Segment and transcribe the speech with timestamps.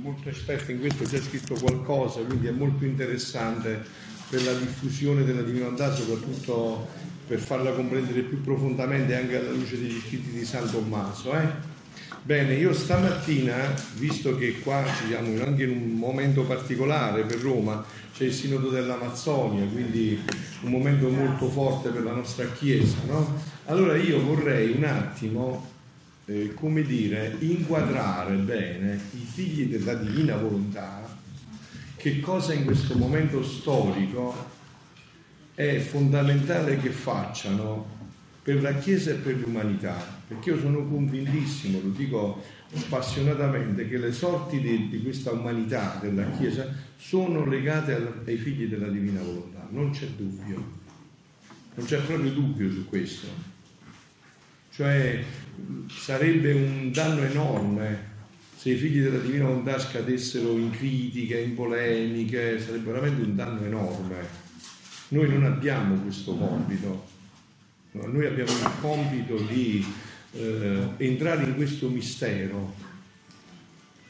[0.00, 3.82] molto esperto in questo, ha già scritto qualcosa, quindi è molto interessante
[4.28, 6.86] per la diffusione della divinità, soprattutto
[7.26, 11.32] per farla comprendere più profondamente anche alla luce degli scritti di San Tommaso.
[11.32, 11.76] Eh?
[12.22, 17.84] Bene, io stamattina, visto che qua siamo anche in un momento particolare per Roma,
[18.14, 20.20] c'è il Sinodo dell'Amazzonia, quindi
[20.62, 23.40] un momento molto forte per la nostra Chiesa, no?
[23.66, 25.70] Allora io vorrei un attimo,
[26.28, 31.16] eh, come dire, inquadrare bene i figli della divina volontà,
[31.96, 34.56] che cosa in questo momento storico
[35.54, 37.96] è fondamentale che facciano
[38.42, 39.96] per la Chiesa e per l'umanità,
[40.28, 42.42] perché io sono convintissimo, lo dico
[42.74, 46.66] spassionatamente, che le sorti di, di questa umanità, della Chiesa,
[46.96, 50.72] sono legate al, ai figli della divina volontà, non c'è dubbio,
[51.74, 53.56] non c'è proprio dubbio su questo.
[54.78, 55.24] Cioè
[55.88, 58.06] sarebbe un danno enorme
[58.56, 63.64] se i figli della divina volontà scadessero in critiche, in polemiche, sarebbe veramente un danno
[63.64, 64.16] enorme.
[65.08, 67.16] Noi non abbiamo questo compito
[68.06, 69.84] noi abbiamo il compito di
[70.32, 72.74] eh, entrare in questo mistero,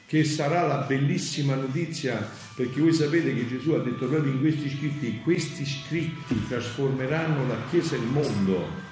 [0.06, 4.68] che sarà la bellissima notizia, perché voi sapete che Gesù ha detto proprio in questi
[4.68, 8.86] scritti, questi scritti trasformeranno la Chiesa e il mondo.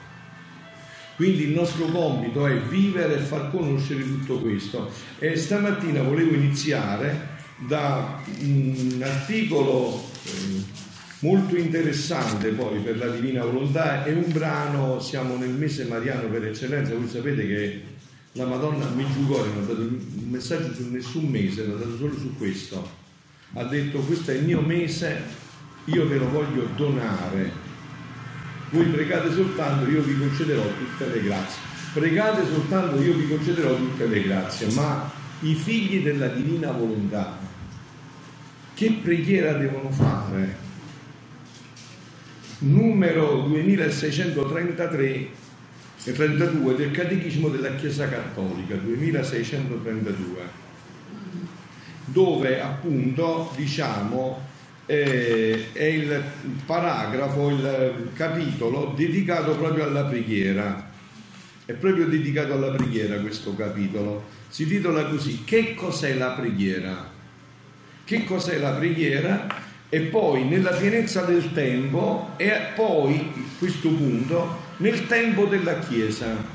[1.17, 4.91] Quindi il nostro compito è vivere e far conoscere tutto questo.
[5.19, 7.34] E stamattina volevo iniziare
[7.67, 10.84] da un articolo eh,
[11.20, 16.45] molto interessante poi per la divina volontà è un brano, siamo nel mese mariano per
[16.45, 17.83] eccellenza, voi sapete che
[18.33, 22.19] la Madonna a Meggiugorje non ha dato un messaggio su nessun mese, l'ha dato solo
[22.19, 22.86] su questo,
[23.55, 25.23] ha detto questo è il mio mese,
[25.86, 27.64] io ve lo voglio donare,
[28.77, 31.61] voi pregate soltanto, io vi concederò tutte le grazie,
[31.95, 35.11] pregate soltanto, io vi concederò tutte le grazie, ma
[35.41, 37.39] i figli della divina volontà,
[38.75, 40.65] che preghiera devono fare?
[42.59, 45.29] numero 2633
[46.05, 50.42] e 32 del Catechismo della Chiesa Cattolica, 2632,
[52.07, 54.45] dove appunto diciamo
[54.86, 56.23] è il
[56.64, 60.91] paragrafo, il capitolo dedicato proprio alla preghiera.
[61.64, 64.24] È proprio dedicato alla preghiera questo capitolo.
[64.48, 67.11] Si titola così: Che cos'è la preghiera?
[68.05, 69.64] Che cos'è la preghiera?
[69.89, 76.55] e poi nella pienezza del tempo e poi, questo punto, nel tempo della Chiesa.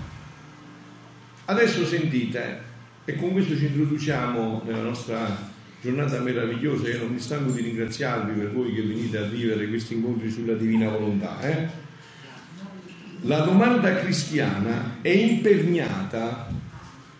[1.45, 2.61] Adesso sentite,
[3.05, 5.49] e con questo ci introduciamo nella nostra
[5.81, 9.95] giornata meravigliosa, io non mi stanco di ringraziarvi per voi che venite a vivere questi
[9.95, 11.41] incontri sulla divina volontà.
[11.41, 11.67] Eh?
[13.21, 16.49] La domanda cristiana è imperniata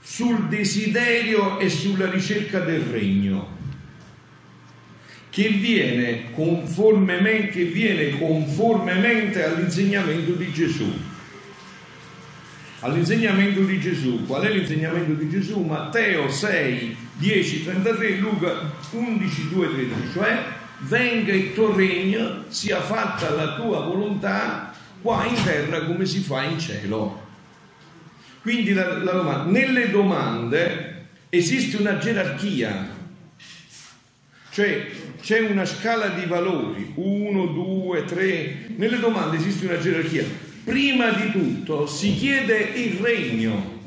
[0.01, 3.59] sul desiderio e sulla ricerca del regno
[5.31, 10.91] che viene conformemente, che viene conformemente all'insegnamento di Gesù.
[12.81, 15.61] All'insegnamento di Gesù, qual è l'insegnamento di Gesù?
[15.61, 20.43] Matteo 6, 10, 33, Luca 11, 2, 13, cioè
[20.79, 26.41] venga il tuo regno, sia fatta la tua volontà qua in terra come si fa
[26.43, 27.27] in cielo.
[28.41, 32.89] Quindi la, la domanda, nelle domande esiste una gerarchia,
[34.49, 34.89] cioè
[35.21, 40.25] c'è una scala di valori, 1, 2, 3, nelle domande esiste una gerarchia.
[40.63, 43.80] Prima di tutto si chiede il regno.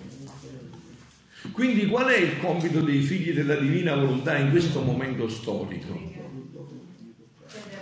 [1.53, 6.13] Quindi qual è il compito dei figli della divina volontà in questo momento storico?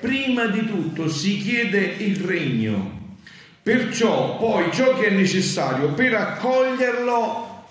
[0.00, 3.16] Prima di tutto si chiede il regno,
[3.62, 7.66] perciò poi ciò che è necessario per accoglierlo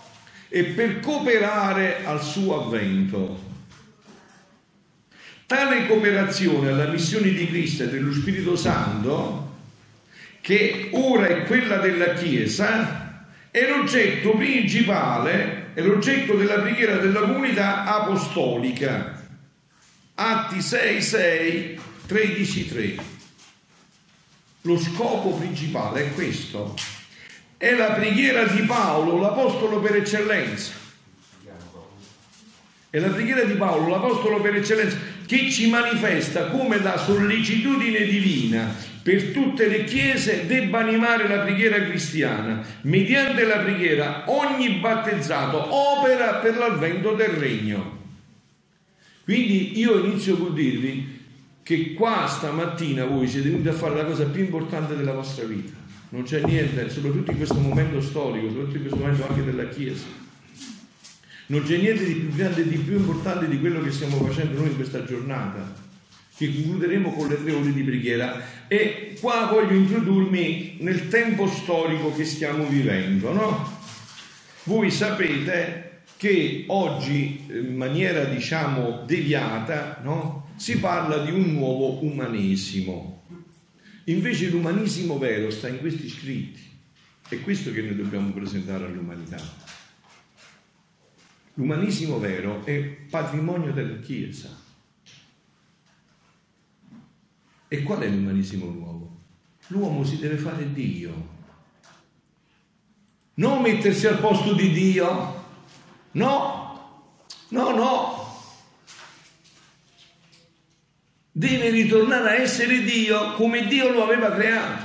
[0.48, 3.50] e per cooperare al suo avvento.
[5.46, 9.58] Tale cooperazione alla missione di Cristo e dello Spirito Santo,
[10.40, 13.01] che ora è quella della Chiesa,
[13.52, 19.20] è l'oggetto principale, è l'oggetto della preghiera della comunità apostolica.
[20.16, 22.96] Atti 6, 6, 13, 3.
[24.62, 26.76] Lo scopo principale è questo.
[27.58, 30.72] È la preghiera di Paolo, l'apostolo per eccellenza.
[32.90, 34.98] È la preghiera di Paolo, l'apostolo per eccellenza
[35.32, 41.82] che ci manifesta come la sollecitudine divina per tutte le chiese debba animare la preghiera
[41.86, 42.62] cristiana.
[42.82, 48.00] Mediante la preghiera ogni battezzato opera per l'avvento del regno.
[49.24, 51.20] Quindi io inizio con dirvi
[51.64, 55.72] che qua stamattina voi siete venuti a fare la cosa più importante della vostra vita.
[56.10, 60.21] Non c'è niente, soprattutto in questo momento storico, soprattutto in questo momento anche della Chiesa
[61.52, 64.58] Non c'è niente di più grande e di più importante di quello che stiamo facendo
[64.58, 65.76] noi in questa giornata,
[66.38, 68.42] che concluderemo con le tre ore di preghiera.
[68.70, 73.80] E qua voglio introdurmi nel tempo storico che stiamo vivendo, no?
[74.64, 80.52] Voi sapete che oggi, in maniera diciamo deviata, no?
[80.56, 83.26] si parla di un nuovo umanesimo.
[84.06, 86.62] Invece l'umanesimo vero sta in questi scritti.
[87.28, 89.71] È questo che noi dobbiamo presentare all'umanità.
[91.62, 94.50] L'umanesimo vero è patrimonio della Chiesa.
[97.68, 99.18] E qual è l'umanesimo nuovo?
[99.68, 101.30] L'uomo si deve fare Dio.
[103.36, 105.46] Non mettersi al posto di Dio.
[106.14, 107.04] No,
[107.50, 108.44] no, no.
[111.32, 114.84] Deve ritornare a essere Dio come Dio lo aveva creato.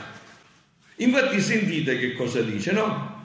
[0.97, 3.16] Infatti sentite che cosa dice, no?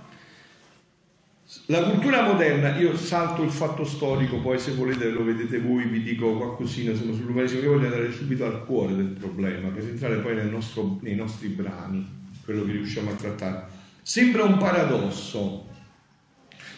[1.66, 6.02] La cultura moderna, io salto il fatto storico, poi se volete lo vedete voi, vi
[6.02, 10.98] dico qualcosina sull'umanesimo, io voglio andare subito al cuore del problema, per entrare poi nostro,
[11.02, 12.08] nei nostri brani,
[12.46, 13.66] quello che riusciamo a trattare.
[14.02, 15.68] Sembra un paradosso,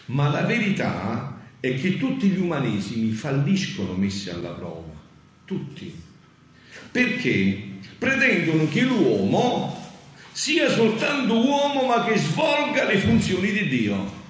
[0.06, 4.92] ma la verità è che tutti gli umanesimi falliscono messi alla prova,
[5.44, 5.94] tutti,
[6.90, 7.62] perché
[7.96, 9.82] pretendono che l'uomo
[10.32, 14.22] sia soltanto uomo ma che svolga le funzioni di Dio.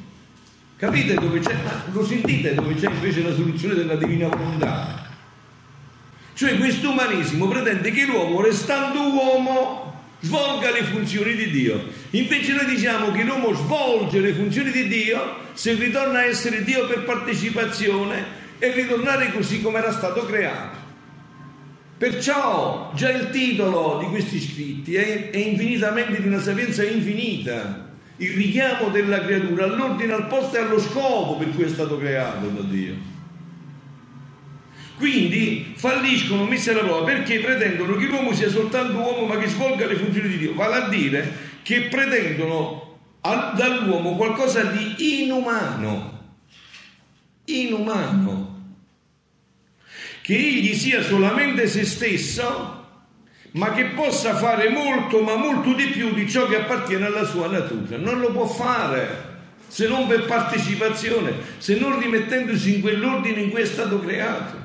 [0.85, 1.55] Capite dove c'è?
[1.93, 5.09] Lo sentite dove c'è invece la soluzione della divina volontà?
[6.35, 11.83] Cioè questo umanesimo pretende che l'uomo, restando uomo, svolga le funzioni di Dio.
[12.11, 16.87] Invece noi diciamo che l'uomo svolge le funzioni di Dio se ritorna a essere Dio
[16.87, 18.23] per partecipazione
[18.59, 20.77] e ritornare così come era stato creato.
[21.97, 27.84] Perciò già il titolo di questi scritti è, è infinitamente di una sapienza infinita,
[28.17, 32.47] il richiamo della creatura all'ordine, al posto e allo scopo per cui è stato creato
[32.49, 33.13] da Dio.
[34.97, 39.87] Quindi falliscono messi alla prova perché pretendono che l'uomo sia soltanto uomo ma che svolga
[39.87, 46.37] le funzioni di Dio, vale a dire che pretendono dall'uomo qualcosa di inumano,
[47.47, 48.53] inumano.
[50.23, 52.84] Che egli sia solamente se stesso,
[53.55, 57.49] ma che possa fare molto, ma molto di più di ciò che appartiene alla sua
[57.49, 57.97] natura.
[57.97, 59.33] Non lo può fare
[59.69, 64.63] se non per partecipazione, se non rimettendosi in quell'ordine in cui è stato creato.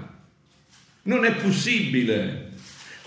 [1.03, 2.48] Non è possibile.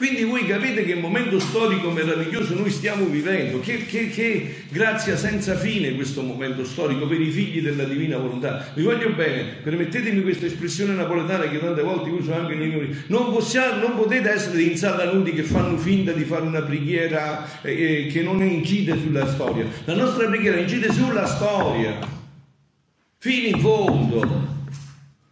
[0.03, 5.55] Quindi voi capite che momento storico meraviglioso noi stiamo vivendo, che, che, che, grazia senza
[5.55, 8.67] fine questo momento storico per i figli della divina volontà.
[8.75, 13.05] Vi voglio bene, permettetemi questa espressione napoletana che tante volte uso anche nei miei...
[13.07, 17.71] Non, possiamo, non potete essere dei insadanuti che fanno finta di fare una preghiera eh,
[17.71, 19.67] eh, che non incide sulla storia.
[19.85, 21.97] La nostra preghiera incide sulla storia,
[23.19, 24.49] fino in fondo.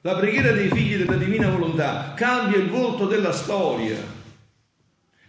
[0.02, 4.18] La preghiera dei figli della divina volontà cambia il volto della storia.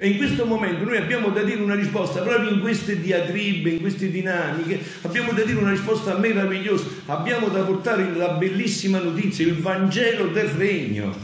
[0.04, 3.82] E in questo momento noi abbiamo da dire una risposta, proprio in queste diatribe, in
[3.82, 6.88] queste dinamiche, abbiamo da dire una risposta meravigliosa.
[7.06, 11.16] Abbiamo da portare la bellissima notizia, il Vangelo del Regno.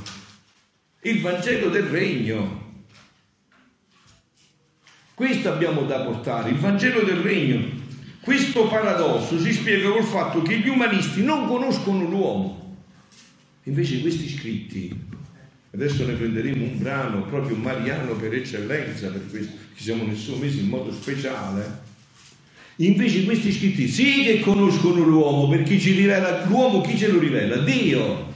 [1.01, 2.65] Il Vangelo del Regno.
[5.15, 7.67] Questo abbiamo da portare, il Vangelo del Regno.
[8.21, 12.77] Questo paradosso si spiega col fatto che gli umanisti non conoscono l'uomo.
[13.63, 15.16] Invece questi scritti
[15.77, 20.69] Adesso ne prenderemo un brano proprio mariano per eccellenza, per questo ci siamo mese in
[20.69, 21.85] modo speciale.
[22.77, 27.57] Invece questi scritti sì che conoscono l'uomo, perché ci rivela l'uomo, chi ce lo rivela?
[27.57, 28.33] Dio.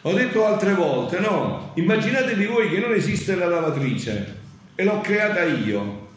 [0.00, 1.70] Ho detto altre volte, no?
[1.76, 4.40] Immaginatevi voi che non esiste la lavatrice
[4.74, 6.08] e l'ho creata io.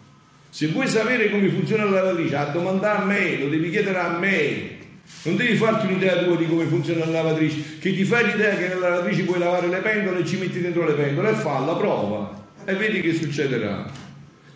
[0.49, 4.17] Se vuoi sapere come funziona la lavatrice, a domandare a me, lo devi chiedere a
[4.17, 4.74] me.
[5.23, 8.67] Non devi farti un'idea tua di come funziona la lavatrice, che ti fai l'idea che
[8.67, 12.43] nella lavatrice puoi lavare le pentole e ci metti dentro le pentole e falla, prova
[12.65, 14.03] e vedi che succederà.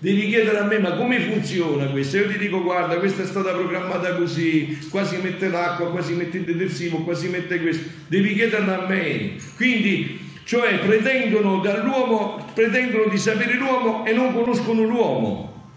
[0.02, 2.18] Devi chiedere a me ma come funziona questo?
[2.18, 6.14] Io ti dico guarda questa è stata programmata così, qua si mette l'acqua, qua si
[6.14, 7.88] mette il detersivo, qua si mette questo.
[8.08, 9.36] Devi chiederlo a me.
[9.56, 15.72] Quindi, cioè pretendono dall'uomo, pretendono di sapere l'uomo e non conoscono l'uomo.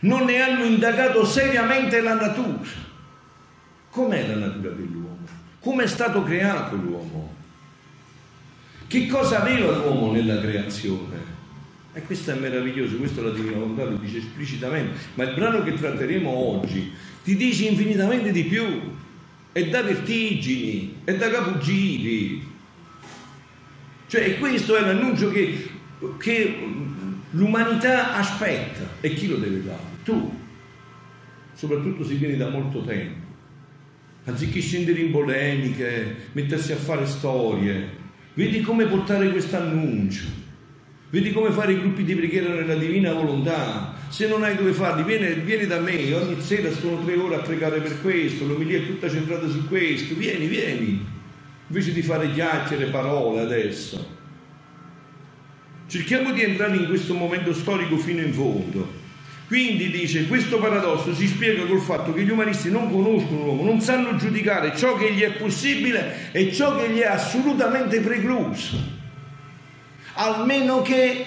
[0.00, 2.88] Non ne hanno indagato seriamente la natura.
[3.90, 5.18] Com'è la natura dell'uomo?
[5.58, 7.34] Come è stato creato l'uomo?
[8.86, 11.38] Che cosa aveva l'uomo nella creazione?
[11.92, 15.74] E questo è meraviglioso, questo la Divina Volontà lo dice esplicitamente, ma il brano che
[15.74, 16.92] tratteremo oggi
[17.24, 18.64] ti dice infinitamente di più,
[19.50, 22.48] è da vertigini, è da capogiri.
[24.06, 25.68] Cioè questo è l'annuncio che,
[26.18, 26.68] che
[27.30, 29.82] l'umanità aspetta e chi lo deve dare?
[30.04, 30.32] Tu,
[31.54, 33.19] soprattutto se vieni da molto tempo
[34.30, 37.98] anziché scendere in polemiche, mettersi a fare storie,
[38.34, 40.24] vedi come portare questo annuncio,
[41.10, 43.98] vedi come fare i gruppi di preghiera nella divina volontà.
[44.08, 47.40] Se non hai dove farli, vieni, vieni da me, ogni sera sono tre ore a
[47.40, 51.04] pregare per questo, l'omilia è tutta centrata su questo, vieni, vieni,
[51.66, 54.18] invece di fare chiacchiere, parole adesso.
[55.86, 58.99] Cerchiamo di entrare in questo momento storico fino in fondo.
[59.50, 63.80] Quindi dice, questo paradosso si spiega col fatto che gli umanisti non conoscono l'uomo, non
[63.80, 68.78] sanno giudicare ciò che gli è possibile e ciò che gli è assolutamente precluso,
[70.12, 71.26] almeno che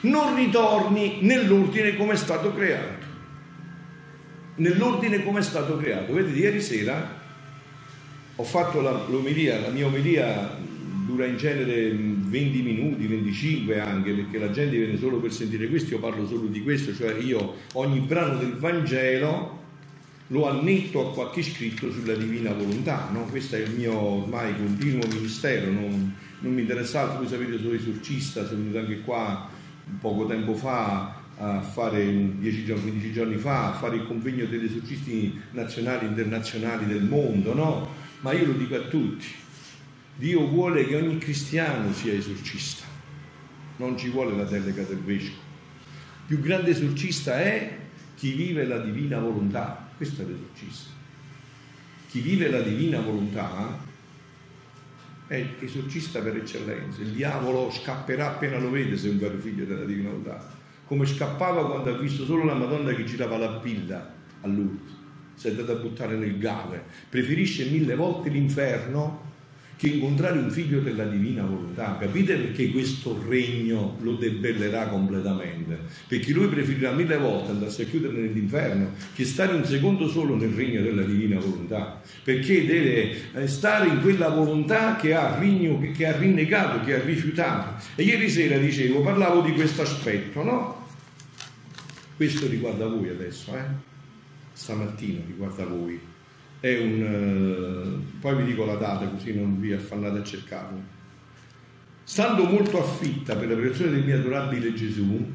[0.00, 3.06] non ritorni nell'ordine come è stato creato.
[4.56, 6.12] Nell'ordine come è stato creato.
[6.12, 7.20] Vedete, ieri sera
[8.34, 10.56] ho fatto la, l'omelia, la mia omelia
[11.06, 11.96] dura in genere
[12.28, 16.46] 20 minuti, 25 anche, perché la gente viene solo per sentire questo, io parlo solo
[16.46, 19.56] di questo, cioè io ogni brano del Vangelo
[20.28, 23.24] lo annetto a qualche scritto sulla divina volontà, no?
[23.24, 27.72] questo è il mio ormai continuo ministero, non, non mi interessa altro, voi sapete sono
[27.72, 29.48] esorcista, sono venuto anche qua
[30.00, 32.04] poco tempo fa a fare
[32.38, 37.04] 10 giorni, 15 giorni fa, a fare il convegno degli esorcisti nazionali e internazionali del
[37.04, 37.88] mondo, no?
[38.20, 39.26] Ma io lo dico a tutti,
[40.18, 42.84] Dio vuole che ogni cristiano sia esorcista,
[43.76, 45.46] non ci vuole la delega del vescovo.
[46.26, 47.78] Più grande esorcista è
[48.16, 50.90] chi vive la divina volontà, questo è l'esorcista.
[52.08, 53.78] Chi vive la divina volontà
[55.28, 57.00] è esorcista per eccellenza.
[57.00, 60.52] Il diavolo scapperà appena lo vede se è un vero figlio della divina volontà,
[60.84, 64.96] come scappava quando ha visto solo la Madonna che girava la pilla a Lourdes,
[65.34, 66.82] si è andata a buttare nel gave.
[67.08, 69.26] Preferisce mille volte l'inferno
[69.78, 71.96] che incontrare un figlio della divina volontà.
[72.00, 75.78] Capite perché questo regno lo debellerà completamente?
[76.08, 80.50] Perché lui preferirà mille volte andarsi a chiudere nell'inferno che stare un secondo solo nel
[80.50, 82.02] regno della divina volontà.
[82.24, 87.04] Perché deve eh, stare in quella volontà che ha, rigno, che ha rinnegato, che ha
[87.04, 87.80] rifiutato.
[87.94, 90.86] E ieri sera dicevo, parlavo di questo aspetto, no?
[92.16, 93.62] Questo riguarda voi adesso, eh?
[94.52, 96.07] Stamattina riguarda voi
[96.60, 98.04] è un...
[98.04, 100.96] Eh, poi vi dico la data così non vi affannate a cercarlo.
[102.02, 105.30] Stando molto affitta per la creazione del mio adorabile Gesù,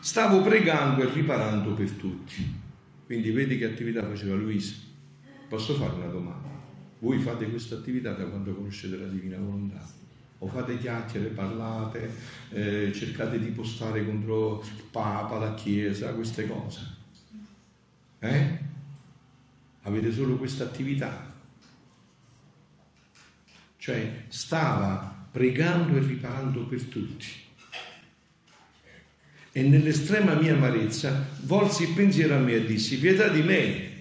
[0.00, 2.62] stavo pregando e riparando per tutti.
[3.04, 4.74] Quindi vedi che attività faceva Luisa.
[5.48, 6.48] Posso fare una domanda?
[6.98, 9.86] Voi fate questa attività da quando conoscete la divina volontà?
[10.38, 12.10] O fate chiacchiere, parlate,
[12.50, 16.80] eh, cercate di postare contro il Papa, la Chiesa, queste cose?
[18.18, 18.72] Eh?
[19.84, 21.32] Avete solo questa attività.
[23.76, 27.26] Cioè stava pregando e riparando per tutti.
[29.52, 33.92] E nell'estrema mia amarezza volsi il pensiero a me e dissi, pietà di me,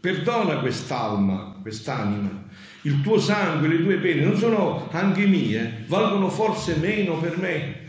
[0.00, 2.44] perdona quest'alma, quest'anima,
[2.82, 7.84] il tuo sangue, le tue pene non sono anche mie, valgono forse meno per me.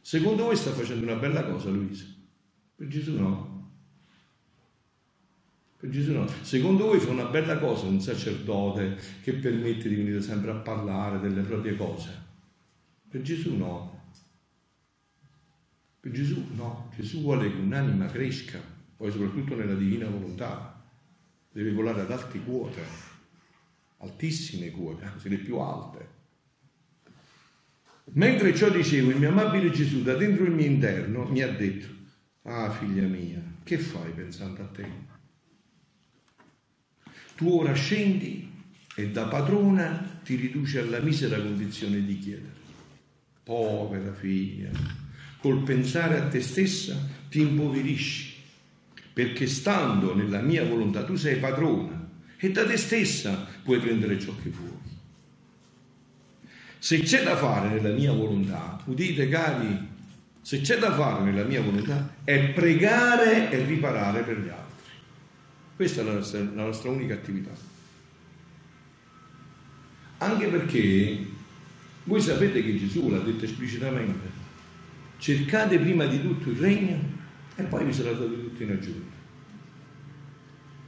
[0.00, 2.04] Secondo voi sta facendo una bella cosa Luisa?
[2.76, 3.53] Per Gesù no.
[5.90, 6.26] Gesù no.
[6.42, 11.20] Secondo voi fa una bella cosa un sacerdote che permette di venire sempre a parlare
[11.20, 12.22] delle proprie cose?
[13.08, 14.02] Per Gesù no.
[16.00, 16.90] Per Gesù no.
[16.96, 18.60] Gesù vuole che un'anima cresca,
[18.96, 20.82] poi soprattutto nella divina volontà.
[21.50, 22.82] Deve volare ad alte quote,
[23.98, 26.08] altissime quote, anzi le più alte.
[28.12, 31.86] Mentre ciò dicevo, il mio amabile Gesù da dentro il mio interno mi ha detto,
[32.42, 35.13] ah figlia mia, che fai pensando a te?
[37.36, 38.50] Tu ora scendi
[38.94, 42.62] e da padrona ti riduci alla misera condizione di chiedere.
[43.42, 44.70] Povera figlia,
[45.38, 46.96] col pensare a te stessa
[47.28, 48.34] ti impoverisci,
[49.12, 54.32] perché stando nella mia volontà tu sei padrona e da te stessa puoi prendere ciò
[54.42, 54.72] che vuoi.
[56.78, 59.88] Se c'è da fare nella mia volontà, udite cari,
[60.40, 64.63] se c'è da fare nella mia volontà è pregare e riparare per gli altri.
[65.76, 67.50] Questa è la nostra, la nostra unica attività.
[70.18, 71.26] Anche perché
[72.04, 74.42] voi sapete che Gesù l'ha detto esplicitamente,
[75.18, 76.96] cercate prima di tutto il regno
[77.56, 79.12] e poi vi sarà dato tutto in aggiunta.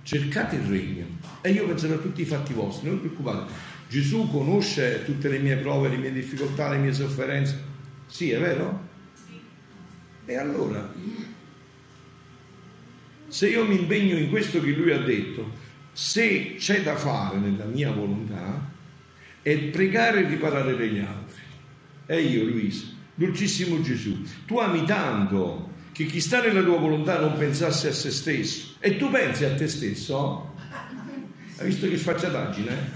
[0.03, 1.07] Cercate il regno
[1.41, 3.53] e io penserò a tutti i fatti vostri, non vi preoccupate.
[3.89, 7.61] Gesù conosce tutte le mie prove, le mie difficoltà, le mie sofferenze.
[8.07, 8.85] Sì, è vero?
[10.27, 10.93] E allora
[13.29, 15.51] se io mi impegno in questo che lui ha detto,
[15.93, 18.71] se c'è da fare nella mia volontà,
[19.43, 21.41] è pregare e riparare per gli altri.
[22.07, 27.39] E io, Luisa, dolcissimo Gesù, tu ami tanto che chi sta nella tua volontà non
[27.39, 28.75] pensasse a se stesso.
[28.81, 30.55] E tu pensi a te stesso?
[31.59, 32.91] Hai visto che sfacciataggine?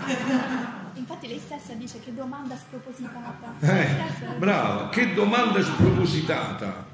[0.95, 3.55] Infatti lei stessa dice che domanda spropositata.
[3.61, 6.90] Eh, brava, che domanda spropositata.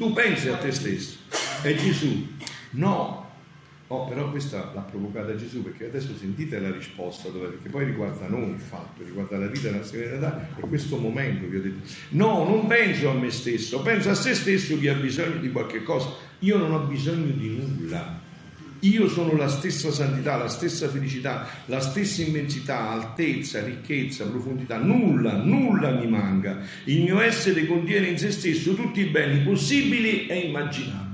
[0.00, 1.18] Tu pensi a te stesso,
[1.60, 2.26] è Gesù.
[2.70, 3.28] No,
[3.88, 8.28] Oh, però questa l'ha provocata Gesù perché adesso sentite la risposta, dove, perché poi riguarda
[8.28, 11.86] noi il fatto, riguarda la vita della serenità e questo momento vi ho detto.
[12.10, 15.82] No, non penso a me stesso, penso a se stesso che ha bisogno di qualche
[15.82, 16.08] cosa.
[16.38, 18.20] Io non ho bisogno di nulla.
[18.80, 24.78] Io sono la stessa santità, la stessa felicità, la stessa immensità, altezza, ricchezza, profondità.
[24.78, 26.60] Nulla, nulla mi manca.
[26.84, 31.08] Il mio essere contiene in se stesso tutti i beni possibili e immaginabili.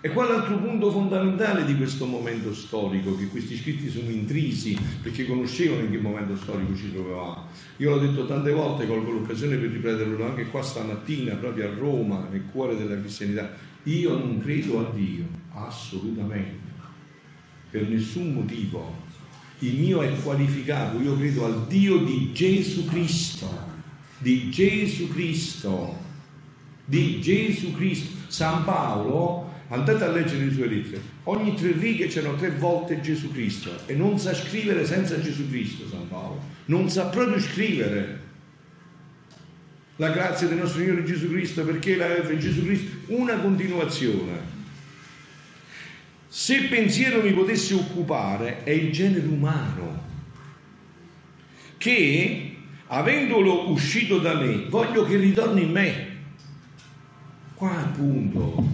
[0.00, 5.26] E qua l'altro punto fondamentale di questo momento storico, che questi scritti sono intrisi perché
[5.26, 7.46] conoscevano in che momento storico ci trovavamo.
[7.78, 12.26] Io l'ho detto tante volte, colgo l'occasione per ripeterlo anche qua stamattina, proprio a Roma,
[12.30, 13.50] nel cuore della cristianità.
[13.84, 16.76] Io non credo a Dio, assolutamente,
[17.70, 19.06] per nessun motivo.
[19.60, 23.48] Il mio è qualificato, io credo al Dio di Gesù Cristo,
[24.18, 25.96] di Gesù Cristo,
[26.84, 28.16] di Gesù Cristo.
[28.28, 33.32] San Paolo andate a leggere le sue lettere, ogni tre righe c'erano tre volte Gesù
[33.32, 38.26] Cristo e non sa scrivere senza Gesù Cristo San Paolo, non sa proprio scrivere.
[39.96, 44.57] La grazia del nostro Signore Gesù Cristo perché la Gesù Cristo una continuazione.
[46.30, 50.04] Se pensiero mi potesse occupare è il genere umano
[51.78, 52.56] che
[52.88, 56.06] avendolo uscito da me voglio che ritorni in me.
[57.54, 58.66] Qua è il punto.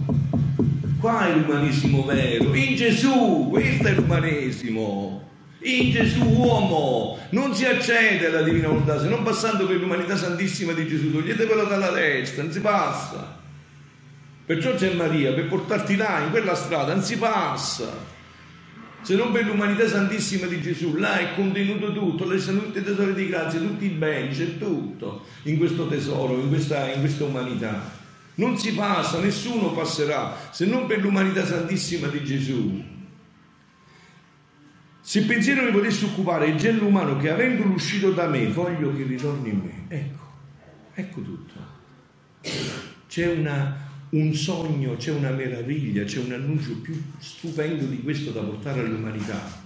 [0.99, 5.23] Qua è l'umanesimo vero, in Gesù, questo è l'umanesimo.
[5.59, 10.73] In Gesù uomo non si accede alla divina volontà se non passando per l'umanità santissima
[10.73, 13.43] di Gesù, toglietevelo dalla testa, non si passa.
[14.45, 18.13] Perciò c'è Maria, per portarti là, in quella strada, non si passa.
[19.01, 23.13] Se non per l'umanità santissima di Gesù, là è contenuto tutto, le tutti i tesori
[23.13, 28.03] di grazia, tutti i beni, c'è tutto in questo tesoro, in questa, in questa umanità.
[28.35, 32.83] Non si passa, nessuno passerà se non per l'umanità santissima di Gesù.
[35.01, 38.91] Se il pensiero mi potesse occupare il genere umano che avendolo uscito da me voglio
[38.95, 39.85] che ritorni in me.
[39.87, 40.23] Ecco,
[40.95, 41.53] ecco tutto.
[43.07, 43.84] C'è una,
[44.15, 49.63] un sogno, c'è una meraviglia, c'è un annuncio più stupendo di questo da portare all'umanità.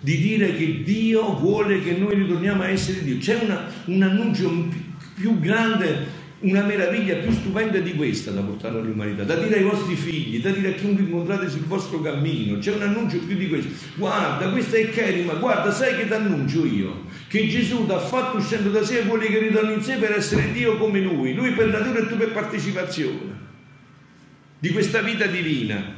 [0.00, 3.16] Di dire che Dio vuole che noi ritorniamo a essere Dio.
[3.16, 4.68] C'è una, un annuncio
[5.14, 9.94] più grande una meraviglia più stupenda di questa da portare all'umanità, da dire ai vostri
[9.94, 12.58] figli, da dire a chiunque incontrate sul vostro cammino.
[12.58, 13.70] C'è un annuncio più di questo.
[13.94, 17.04] Guarda, questa è Kerima, guarda, sai che ti annuncio io?
[17.28, 20.12] Che Gesù ti ha fatto uscendo da sé e vuole che ritorni in sé per
[20.12, 23.33] essere Dio come lui, lui per natura e tu per partecipazione
[24.64, 25.94] di questa vita divina.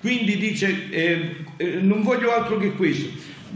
[0.00, 3.08] Quindi dice, eh, eh, non voglio altro che questo.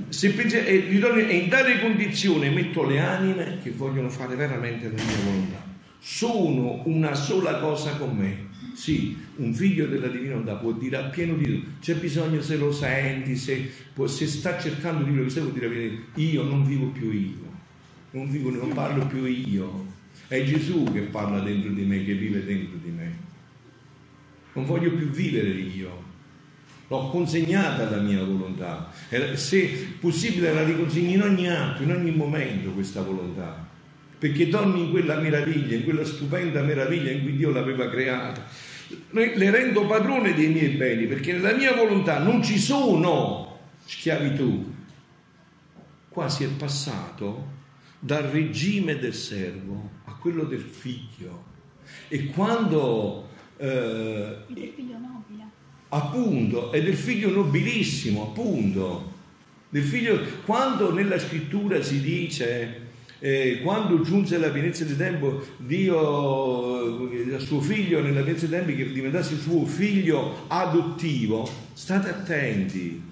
[0.08, 5.02] Se pensi, eh, e in tale condizione metto le anime che vogliono fare veramente la
[5.02, 5.66] mia volontà
[5.98, 8.46] sono una sola cosa con me.
[8.72, 12.70] Sì, un figlio della divina volontà può dire a pieno titolo, c'è bisogno se lo
[12.70, 13.68] senti, se,
[14.04, 17.50] se sta cercando di che può dire io non vivo più io,
[18.12, 19.87] non, vivo, non parlo più io,
[20.28, 23.28] è Gesù che parla dentro di me, che vive dentro di me.
[24.59, 26.03] Non voglio più vivere io,
[26.88, 28.90] l'ho consegnata alla mia volontà.
[29.35, 33.66] Se possibile la riconsegno in ogni atto, in ogni momento questa volontà
[34.18, 38.44] perché dormi in quella meraviglia, in quella stupenda meraviglia in cui Dio l'aveva creata.
[39.11, 44.75] Le rendo padrone dei miei beni, perché nella mia volontà non ci sono schiavitù.
[46.09, 47.47] Qua si è passato
[48.01, 51.44] dal regime del servo a quello del figlio.
[52.09, 53.28] E quando...
[53.59, 55.44] Eh, del figlio nobile.
[55.90, 59.16] Appunto, è del figlio nobilissimo, appunto.
[59.68, 62.87] Del figlio, quando nella scrittura si dice
[63.21, 68.53] eh, quando giunse la pienezza di tempo, Dio, il eh, suo figlio nella pienezza di
[68.53, 73.07] tempo che diventasse suo figlio adottivo, state attenti.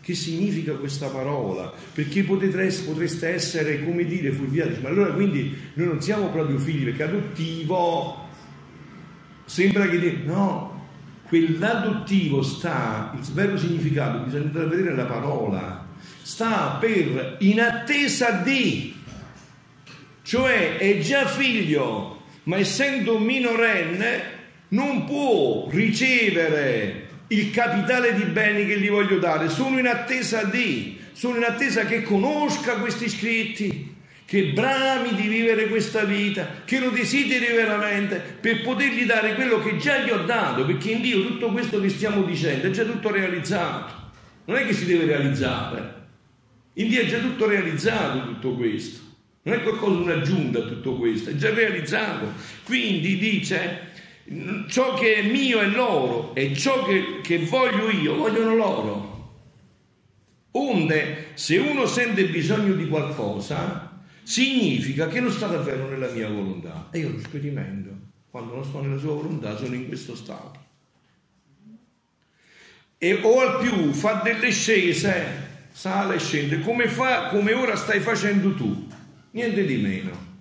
[0.00, 1.72] Che significa questa parola?
[1.92, 4.80] Perché potreste, potreste essere, come dire, fuorviati.
[4.82, 8.23] Ma allora quindi noi non siamo proprio figli, perché adottivo
[9.44, 10.22] sembra che...
[10.24, 10.72] No,
[11.26, 15.86] quell'adottivo sta, il vero significato, bisogna vedere la parola,
[16.22, 18.94] sta per in attesa di
[20.24, 24.32] cioè è già figlio, ma essendo minorenne
[24.68, 30.98] non può ricevere il capitale di beni che gli voglio dare, sono in attesa di,
[31.12, 33.93] sono in attesa che conosca questi scritti,
[34.26, 39.76] che brami di vivere questa vita, che lo desideri veramente per potergli dare quello che
[39.76, 43.10] già gli ho dato, perché in Dio tutto questo che stiamo dicendo è già tutto
[43.10, 44.02] realizzato.
[44.46, 46.02] non è che si deve realizzare.
[46.74, 49.02] In Dio è già tutto realizzato tutto questo.
[49.42, 52.32] Non è qualcosa un'aggiunta a tutto questo, è già realizzato.
[52.64, 53.92] Quindi dice
[54.68, 59.12] ciò che è mio è loro e ciò che, che voglio io vogliono loro.
[60.52, 63.83] Onde, se uno sente bisogno di qualcosa,
[64.24, 66.88] significa che non sta davvero nella mia volontà.
[66.90, 67.90] E io lo sperimento.
[68.30, 70.62] Quando non sto nella sua volontà, sono in questo stato.
[72.98, 78.00] E o al più fa delle scese, sale e scende, come, fa, come ora stai
[78.00, 78.88] facendo tu.
[79.30, 80.32] Niente di meno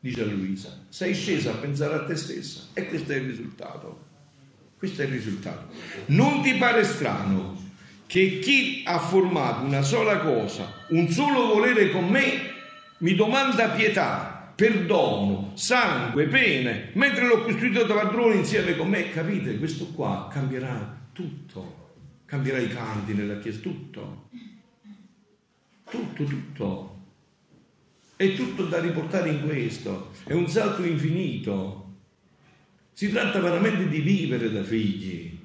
[0.00, 4.06] dice Luisa, sei scesa a pensare a te stessa e questo è il risultato.
[4.78, 5.74] Questo è il risultato.
[6.06, 7.66] Non ti pare strano
[8.06, 12.56] che chi ha formato una sola cosa, un solo volere con me,
[12.98, 19.56] mi domanda pietà, perdono, sangue, pene, mentre l'ho costruito da padrone insieme con me, capite?
[19.58, 21.92] Questo qua cambierà tutto,
[22.24, 24.28] cambierà i canti nella chiesa, tutto,
[25.88, 26.96] tutto, tutto.
[28.16, 31.84] È tutto da riportare in questo, è un salto infinito.
[32.92, 35.38] Si tratta veramente di vivere da figli,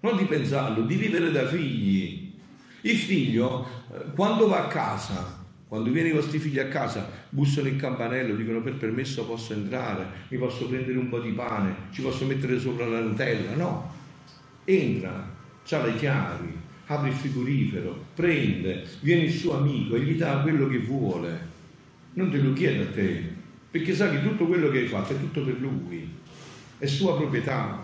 [0.00, 2.32] non di pensarlo, di vivere da figli.
[2.80, 5.41] Il figlio, eh, quando va a casa,
[5.72, 10.04] quando viene i vostri figli a casa, bussano il campanello, dicono per permesso posso entrare,
[10.28, 13.54] mi posso prendere un po' di pane, ci posso mettere sopra la Nutella.
[13.54, 13.90] No,
[14.66, 15.34] entra,
[15.70, 16.52] ha le chiavi,
[16.84, 21.48] apre il frigorifero, prende, viene il suo amico e gli dà quello che vuole.
[22.12, 23.32] Non te lo chiede a te,
[23.70, 26.06] perché sa che tutto quello che hai fatto è tutto per lui,
[26.76, 27.82] è sua proprietà,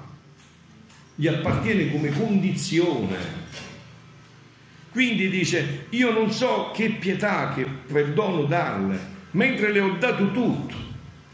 [1.14, 3.16] gli appartiene come condizione.
[4.90, 8.98] Quindi dice, io non so che pietà, che perdono darle,
[9.32, 10.74] mentre le ho dato tutto.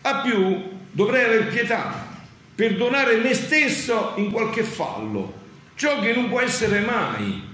[0.02, 2.06] A più dovrei aver pietà,
[2.54, 5.42] perdonare me stesso in qualche fallo,
[5.74, 7.52] ciò che non può essere mai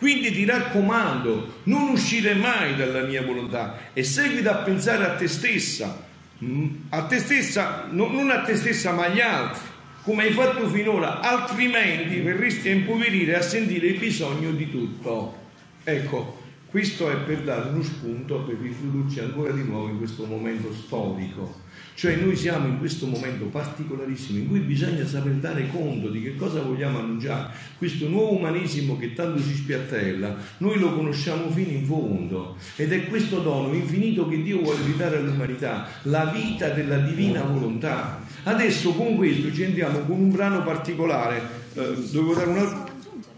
[0.00, 5.28] quindi ti raccomando, non uscire mai dalla mia volontà e seguita a pensare a te
[5.28, 6.06] stessa,
[6.42, 9.60] mm, a te stessa, non a te stessa ma agli altri,
[10.02, 15.36] come hai fatto finora, altrimenti verresti a impoverire e a sentire il bisogno di tutto.
[15.84, 20.72] Ecco, questo è per dare uno spunto per introdurci ancora di nuovo in questo momento
[20.72, 21.68] storico
[22.00, 26.34] cioè noi siamo in questo momento particolarissimo in cui bisogna saper dare conto di che
[26.34, 27.52] cosa vogliamo annunciare.
[27.76, 33.04] Questo nuovo umanesimo che tanto si spiattella, noi lo conosciamo fino in fondo ed è
[33.04, 38.22] questo dono infinito che Dio vuole ridare all'umanità, la vita della divina volontà.
[38.44, 41.42] Adesso con questo ci entriamo con un brano particolare,
[41.74, 42.88] eh, dovevo dare un altro...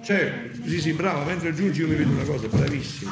[0.05, 3.11] Certo, sì, sì, bravo, mentre aggiungi io mi vedo una cosa, bravissima.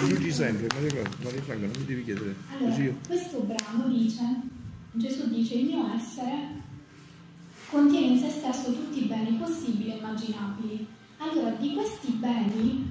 [0.00, 2.36] Aggiungi sempre, Maria Franca, non mi devi chiedere.
[2.56, 4.60] Allora, questo brano dice
[4.94, 6.60] Gesù dice il mio essere
[7.70, 10.86] contiene in se stesso tutti i beni possibili e immaginabili.
[11.16, 12.90] Allora, di questi beni,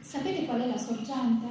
[0.00, 1.46] sapete qual è la sorgente?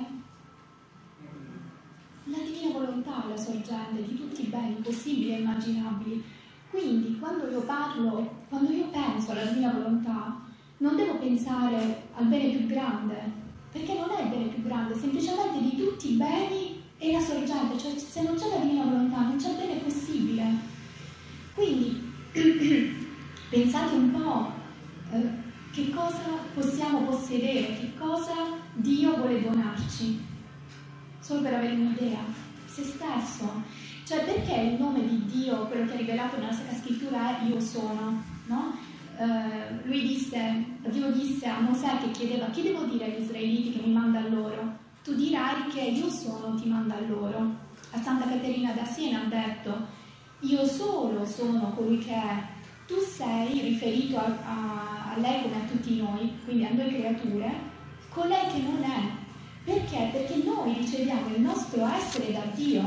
[2.25, 6.23] La divina volontà è la sorgente di tutti i beni possibili e immaginabili.
[6.69, 10.39] Quindi, quando io parlo, quando io penso alla divina volontà,
[10.77, 13.31] non devo pensare al bene più grande,
[13.71, 17.97] perché non è il bene più grande, semplicemente di tutti i beni la sorgente, cioè
[17.97, 20.43] se non c'è la divina volontà non c'è bene possibile.
[21.53, 22.13] Quindi
[23.49, 24.51] pensate un po'
[25.12, 28.33] eh, che cosa possiamo possedere, che cosa
[28.73, 30.19] Dio vuole donarci,
[31.19, 32.19] solo per avere un'idea,
[32.65, 33.63] se stesso.
[34.03, 37.60] Cioè perché il nome di Dio, quello che è rivelato nella Sacra Scrittura è io
[37.60, 38.75] sono, no?
[39.17, 43.86] Uh, lui disse, Dio disse a Mosè che chiedeva chi devo dire agli israeliti che
[43.86, 44.86] mi manda loro?
[45.07, 47.55] Tu dirai che io sono ti manda loro.
[47.91, 49.87] A Santa Caterina da Siena ha detto,
[50.41, 52.43] io solo sono colui che è,
[52.85, 57.53] tu sei riferito a, a, a lei come a tutti noi, quindi a noi creature,
[58.09, 58.99] colei che non è.
[59.63, 60.09] Perché?
[60.11, 62.83] Perché noi riceviamo il nostro essere da Dio,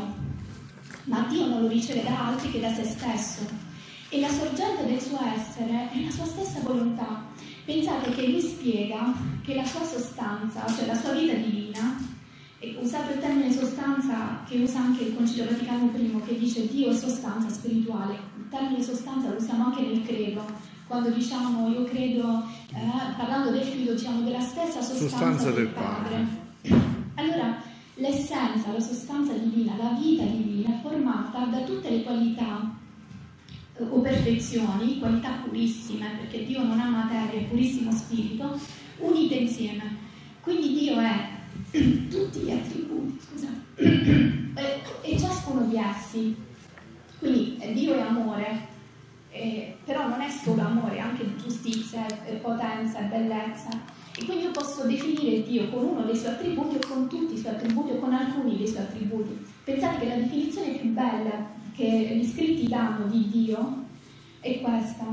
[1.05, 3.49] ma Dio non lo riceve da altri che da se stesso.
[4.11, 7.25] E la sorgente del suo essere è la sua stessa volontà.
[7.65, 12.10] Pensate che lui spiega che la sua sostanza, cioè la sua vita divina,
[12.81, 16.95] usato il termine sostanza che usa anche il Concilio Vaticano I che dice Dio è
[16.95, 18.19] sostanza spirituale.
[18.37, 20.45] Il termine sostanza lo usiamo anche nel credo.
[20.87, 22.45] Quando diciamo io credo,
[22.75, 26.27] eh, parlando del figlio, diciamo della stessa sostanza, sostanza del, del padre.
[26.63, 26.89] padre.
[27.15, 27.63] Allora,
[27.95, 32.75] l'essenza, la sostanza divina, la vita divina è formata da tutte le qualità
[33.79, 38.59] eh, o perfezioni, qualità purissime, perché Dio non ha materia, è purissimo spirito,
[38.99, 40.09] unite insieme.
[40.41, 41.30] Quindi Dio è
[41.71, 46.37] tutti gli attributi, scusa, e, e ciascuno di essi.
[47.19, 48.69] Quindi eh, Dio è amore,
[49.31, 53.69] eh, però non è solo amore, è anche giustizia, è potenza, è bellezza.
[54.17, 57.39] E quindi io posso definire Dio con uno dei suoi attributi o con tutti i
[57.39, 59.47] suoi attributi o con alcuni dei suoi attributi.
[59.65, 63.85] Pensate che la definizione più bella che gli scritti danno di Dio
[64.41, 65.07] è questa.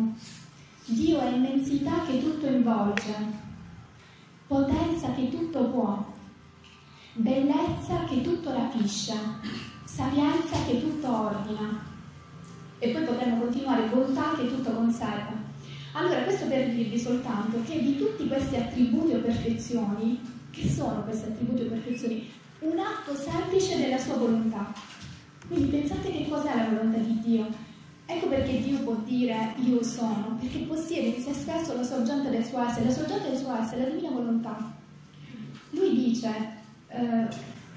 [0.85, 3.13] Dio è immensità che tutto involge,
[4.47, 6.05] potenza che tutto può,
[7.17, 9.13] bellezza che tutto rapisce,
[9.83, 11.85] sapienza che tutto ordina.
[12.79, 15.33] E poi potremmo continuare, bontà che tutto conserva.
[15.93, 21.29] Allora, questo per dirvi soltanto che di tutti questi attributi o perfezioni, che sono questi
[21.29, 22.29] attributi o perfezioni?
[22.59, 24.71] Un atto semplice della sua volontà.
[25.47, 27.47] Quindi pensate che cos'è la volontà di Dio.
[28.05, 32.45] Ecco perché Dio può dire io sono, perché possiede in se stesso la sorgente del
[32.45, 34.75] suo essere, la sorgente del suo essere, la divina volontà.
[35.71, 36.56] Lui dice,
[36.97, 37.27] eh,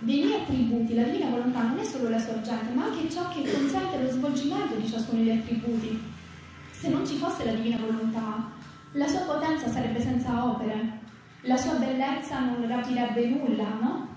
[0.00, 3.42] dei miei attributi, la divina volontà non è solo la sorgente, ma anche ciò che
[3.42, 6.00] consente lo svolgimento di ciascuno degli attributi
[6.80, 8.50] se non ci fosse la divina volontà,
[8.92, 10.98] la sua potenza sarebbe senza opere,
[11.42, 14.08] la sua bellezza non rapirebbe nulla, no?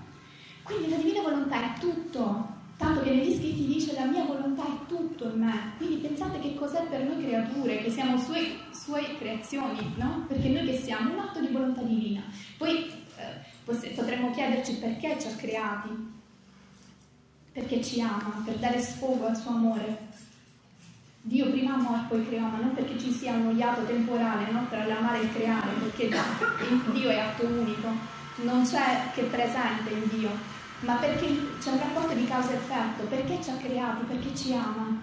[0.62, 4.86] Quindi la divina volontà è tutto, tanto che negli scritti dice la mia volontà è
[4.88, 5.72] tutto in me.
[5.76, 10.24] Quindi pensate che cos'è per noi creature, che siamo sue, sue creazioni, no?
[10.26, 12.22] Perché noi che siamo un atto di volontà divina.
[12.56, 12.90] Poi
[13.64, 15.88] potremmo chiederci perché ci ha creati,
[17.52, 20.12] perché ci ama, per dare sfogo al suo amore.
[21.22, 24.66] Dio prima amò e poi creò, ma non perché ci sia un iato temporale no?
[24.68, 26.10] tra l'amare e il creare, perché
[26.92, 27.88] Dio è atto unico,
[28.42, 30.30] non c'è che presente in Dio,
[30.80, 31.26] ma perché
[31.58, 35.00] c'è un rapporto di causa-effetto, perché ci ha creati, perché ci ama,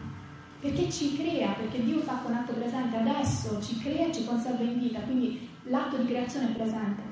[0.60, 2.98] perché ci crea, perché Dio fa con atto presente.
[2.98, 7.11] Adesso, ci crea e ci conserva in vita, quindi l'atto di creazione è presente.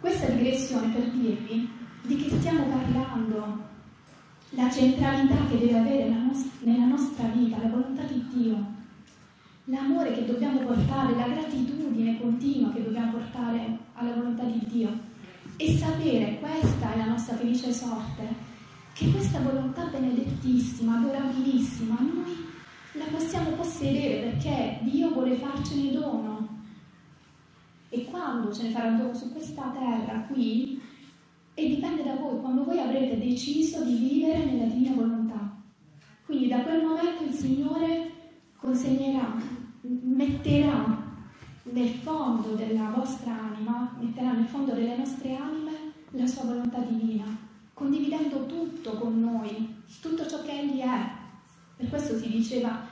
[0.00, 1.68] Questa digressione per dirvi
[2.02, 3.66] di che stiamo parlando,
[4.50, 6.14] la centralità che deve avere
[6.60, 8.64] nella nostra vita, la volontà di Dio,
[9.64, 14.88] l'amore che dobbiamo portare, la gratitudine continua che dobbiamo portare alla volontà di Dio.
[15.56, 18.22] E sapere, questa è la nostra felice sorte,
[18.92, 22.46] che questa volontà benedettissima, adorabilissima, noi
[22.92, 26.57] la possiamo possedere perché Dio vuole farcene dono.
[27.90, 30.80] E quando ce ne farà dono su questa terra qui,
[31.54, 35.56] e dipende da voi, quando voi avrete deciso di vivere nella divina volontà.
[36.24, 38.12] Quindi da quel momento il Signore
[38.56, 39.34] consegnerà,
[39.80, 41.06] metterà
[41.64, 45.72] nel fondo della vostra anima, metterà nel fondo delle nostre anime
[46.12, 47.24] la sua volontà divina,
[47.74, 51.10] condividendo tutto con noi, tutto ciò che Egli è.
[51.76, 52.86] Per questo si diceva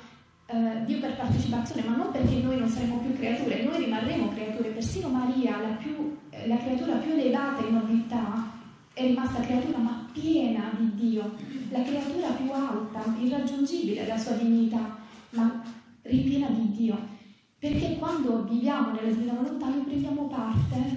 [0.47, 4.69] eh, Dio per partecipazione, ma non perché noi non saremo più creature, noi rimarremo creature,
[4.71, 8.53] persino Maria, la, più, eh, la creatura più elevata in nobiltà,
[8.93, 11.35] è rimasta creatura ma piena di Dio,
[11.71, 14.97] la creatura più alta, irraggiungibile della sua dignità,
[15.31, 15.63] ma
[16.03, 17.15] ripiena di Dio.
[17.59, 20.97] Perché quando viviamo nella divina volontà noi prendiamo parte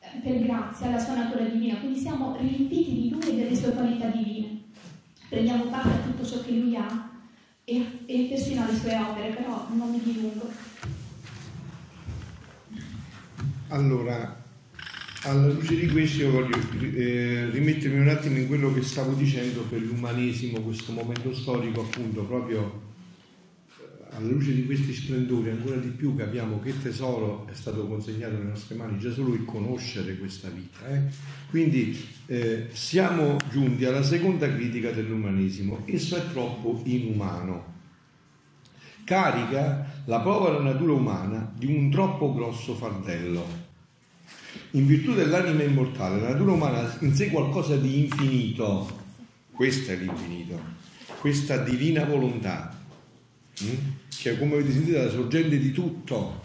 [0.00, 3.72] eh, per grazia alla sua natura divina, quindi siamo riempiti di Lui e delle sue
[3.72, 4.62] qualità divine.
[5.28, 7.12] Prendiamo parte a tutto ciò che Lui ha
[7.64, 10.50] e, e persino alle sue opere, però non mi dilungo.
[13.68, 14.42] Allora,
[15.22, 19.62] alla luce di questo io voglio eh, rimettermi un attimo in quello che stavo dicendo
[19.62, 22.82] per l'umanesimo, questo momento storico appunto proprio
[23.78, 28.34] eh, alla luce di questi splendori ancora di più capiamo che tesoro è stato consegnato
[28.34, 30.86] nelle nostre mani già solo il conoscere questa vita.
[30.88, 31.00] Eh?
[31.48, 37.72] Quindi eh, siamo giunti alla seconda critica dell'umanesimo, esso è troppo inumano.
[39.04, 43.64] Carica la povera natura umana di un troppo grosso fardello
[44.72, 49.02] in virtù dell'anima immortale, la natura umana in sé qualcosa di infinito,
[49.52, 50.60] questo è l'infinito,
[51.20, 52.76] questa divina volontà,
[53.62, 53.74] mm?
[54.08, 56.42] che è come avete sentito la sorgente di tutto,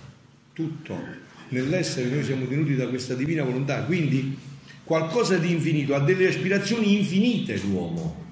[0.53, 1.27] tutto.
[1.49, 4.37] Nell'essere noi siamo tenuti da questa divina volontà, quindi
[4.89, 8.25] qualcosa di infinito, ha delle aspirazioni infinite l'uomo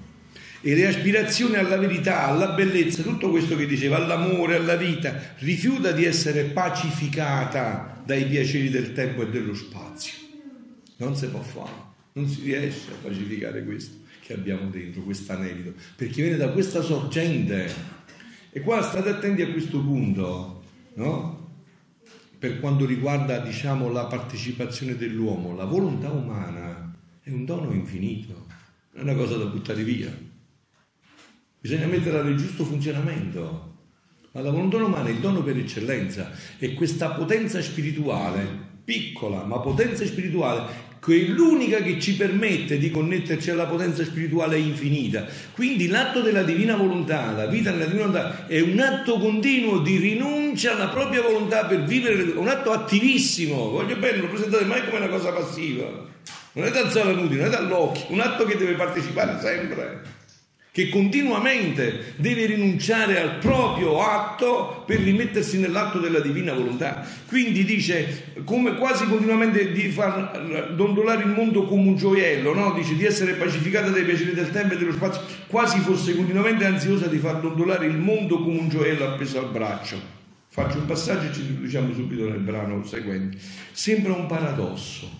[0.60, 5.92] e le aspirazioni alla verità, alla bellezza, tutto questo che diceva, all'amore, alla vita, rifiuta
[5.92, 10.14] di essere pacificata dai piaceri del tempo e dello spazio.
[10.96, 11.70] Non si può fare,
[12.14, 16.82] non si riesce a pacificare questo che abbiamo dentro, questo anelito, perché viene da questa
[16.82, 17.72] sorgente.
[18.50, 21.37] E qua state attenti a questo punto, no?
[22.38, 28.46] Per quanto riguarda, diciamo, la partecipazione dell'uomo, la volontà umana è un dono infinito,
[28.92, 30.16] non è una cosa da buttare via.
[31.60, 33.74] Bisogna metterla nel giusto funzionamento.
[34.30, 39.58] Ma la volontà umana è il dono per eccellenza e questa potenza spirituale, piccola ma
[39.58, 45.26] potenza spirituale, che è l'unica che ci permette di connetterci alla potenza spirituale infinita.
[45.52, 49.96] Quindi l'atto della divina volontà, la vita nella divina volontà, è un atto continuo di
[49.96, 53.70] rinuncia alla propria volontà per vivere, un atto attivissimo.
[53.70, 56.06] Voglio bene, lo presentate mai come una cosa passiva.
[56.52, 60.16] Non è dal salanuti, non è dall'occhio, un atto che deve partecipare sempre
[60.78, 67.04] che continuamente deve rinunciare al proprio atto per rimettersi nell'atto della divina volontà.
[67.26, 72.74] Quindi dice, come quasi continuamente di far dondolare il mondo come un gioiello, no?
[72.74, 77.08] dice di essere pacificata dai piaceri del tempo e dello spazio, quasi fosse continuamente ansiosa
[77.08, 80.00] di far dondolare il mondo come un gioiello appeso al braccio.
[80.46, 83.36] Faccio un passaggio e ci introduciamo subito nel brano seguente.
[83.72, 85.10] Sembra un paradosso,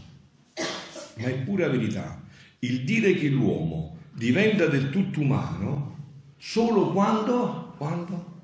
[1.17, 2.23] ma è pura verità.
[2.61, 5.97] Il dire che l'uomo diventa del tutto umano
[6.37, 8.43] solo quando, quando,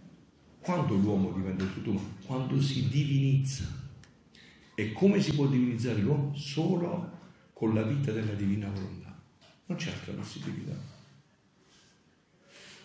[0.60, 2.14] quando l'uomo diventa del tutto umano?
[2.24, 3.64] Quando si divinizza.
[4.76, 6.32] E come si può divinizzare l'uomo?
[6.34, 7.10] Solo
[7.52, 9.20] con la vita della divina volontà.
[9.66, 10.92] Non c'è altra possibilità.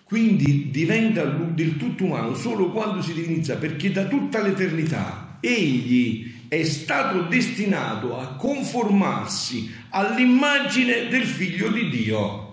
[0.04, 6.64] Quindi diventa del tutto umano solo quando si divinizza, perché da tutta l'eternità egli è
[6.64, 12.49] stato destinato a conformarsi all'immagine del figlio di Dio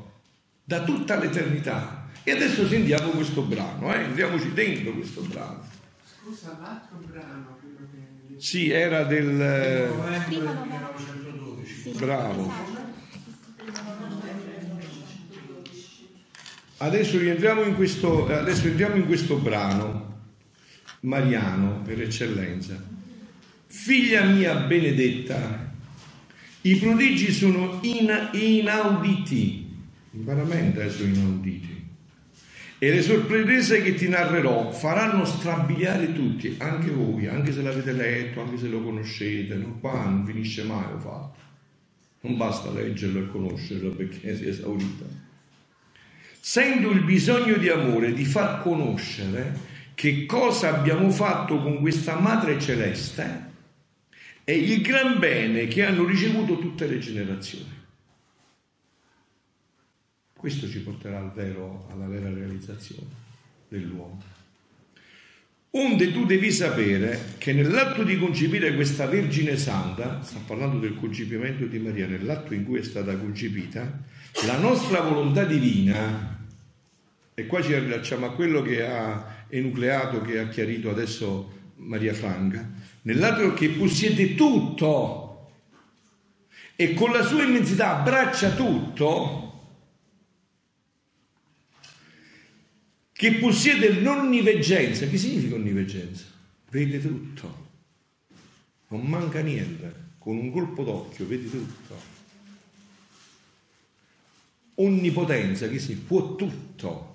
[0.67, 2.09] da tutta l'eternità.
[2.25, 4.01] E adesso sentiamo questo brano, eh?
[4.01, 5.65] entriamoci dentro questo brano.
[6.05, 8.41] Scusa, l'altro brano, quello che...
[8.41, 9.27] Sì, era del...
[9.27, 11.91] novembre 1912.
[11.97, 12.53] Bravo.
[16.79, 20.23] Adesso rientriamo in questo, adesso entriamo in questo brano,
[21.01, 22.77] Mariano per eccellenza.
[23.69, 25.73] Figlia mia benedetta,
[26.63, 29.66] i prodigi sono in, inauditi
[30.19, 31.85] veramente sono inauditi.
[32.79, 38.43] E le sorprese che ti narrerò faranno strabiliare tutti, anche voi, anche se l'avete letto,
[38.43, 39.79] anche se lo conoscete, no?
[39.81, 41.45] qua non finisce mai lo fatto.
[42.21, 45.05] Non basta leggerlo e conoscerlo perché si è esaurita.
[46.39, 52.61] Sento il bisogno di amore di far conoscere che cosa abbiamo fatto con questa Madre
[52.61, 53.45] Celeste
[54.45, 57.76] e il gran bene che hanno ricevuto tutte le generazioni.
[60.37, 63.09] Questo ci porterà al vero, alla vera realizzazione
[63.69, 64.23] dell'uomo.
[65.71, 71.67] Onde tu devi sapere che nell'atto di concepire questa Vergine Santa, sta parlando del concepimento
[71.67, 74.03] di Maria, nell'atto in cui è stata concepita,
[74.47, 76.45] la nostra volontà divina,
[77.35, 82.67] e qua ci rilacciamo a quello che ha enucleato, che ha chiarito adesso Maria Franca,
[83.03, 85.51] nell'atto che possiede tutto
[86.75, 89.46] e con la sua immensità abbraccia tutto,
[93.17, 95.07] che possiede l'onniveggenza.
[95.09, 96.25] Che significa onniveggenza?
[96.71, 97.69] Vede tutto,
[98.89, 102.15] non manca niente, con un colpo d'occhio vede tutto.
[104.75, 106.07] Onnipotenza, che significa?
[106.07, 107.15] Può tutto.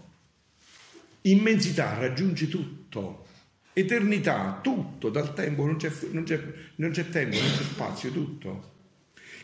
[1.21, 3.27] Immensità raggiunge tutto.
[3.73, 6.41] Eternità, tutto, dal tempo non c'è, non c'è,
[6.75, 8.69] non c'è tempo, non c'è spazio, tutto.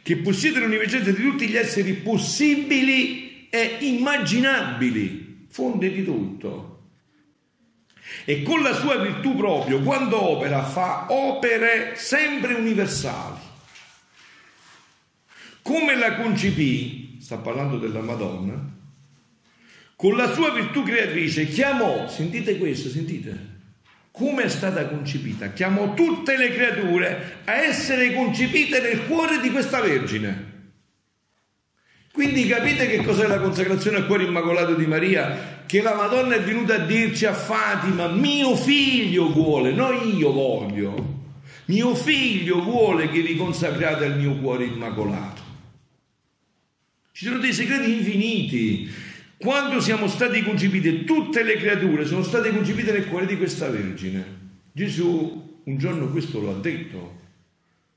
[0.02, 6.76] Che possiede l'onniveggenza di tutti gli esseri possibili e immaginabili fonde di tutto.
[8.26, 13.40] E con la sua virtù proprio, quando opera, fa opere sempre universali.
[15.62, 18.76] Come la concepì, sta parlando della Madonna,
[19.96, 23.56] con la sua virtù creatrice chiamò, sentite questo, sentite,
[24.12, 29.82] come è stata concepita, chiamò tutte le creature a essere concepite nel cuore di questa
[29.82, 30.57] Vergine.
[32.18, 35.62] Quindi capite che cos'è la consacrazione al cuore immacolato di Maria?
[35.68, 41.26] Che la Madonna è venuta a dirci a Fatima, mio figlio vuole, non io voglio.
[41.66, 45.42] Mio figlio vuole che vi consacrate al mio cuore immacolato.
[47.12, 48.90] Ci sono dei segreti infiniti.
[49.38, 54.26] Quando siamo stati concepiti, tutte le creature sono state concepite nel cuore di questa Vergine.
[54.72, 57.20] Gesù un giorno questo lo ha detto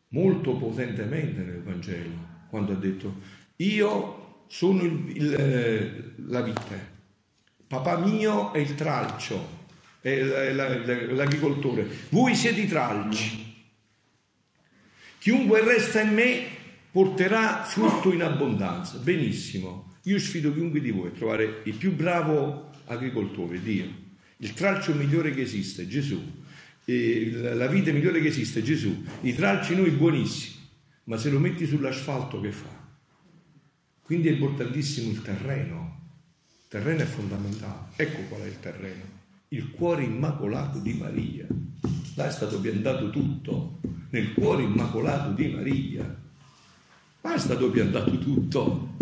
[0.08, 6.88] molto potentemente nel Vangelo, quando ha detto io sono il, il, eh, la vite,
[7.66, 9.58] papà mio è il tralcio,
[10.00, 13.48] è l'agricoltore, voi siete i tralci.
[15.18, 16.42] Chiunque resta in me
[16.90, 18.96] porterà frutto in abbondanza.
[18.96, 23.86] Benissimo, io sfido chiunque di voi a trovare il più bravo agricoltore, Dio,
[24.38, 26.18] il tralcio migliore che esiste, Gesù,
[26.86, 30.56] la vite migliore che esiste, Gesù, i tralci noi buonissimi,
[31.04, 32.79] ma se lo metti sull'asfalto che fa?
[34.10, 35.98] Quindi è importantissimo il terreno.
[36.42, 37.90] Il terreno è fondamentale.
[37.94, 39.04] Ecco qual è il terreno.
[39.50, 41.46] Il cuore immacolato di Maria.
[42.16, 43.78] Là è stato piantato tutto,
[44.10, 46.12] nel cuore immacolato di Maria.
[47.54, 48.96] Dove è andato tutto.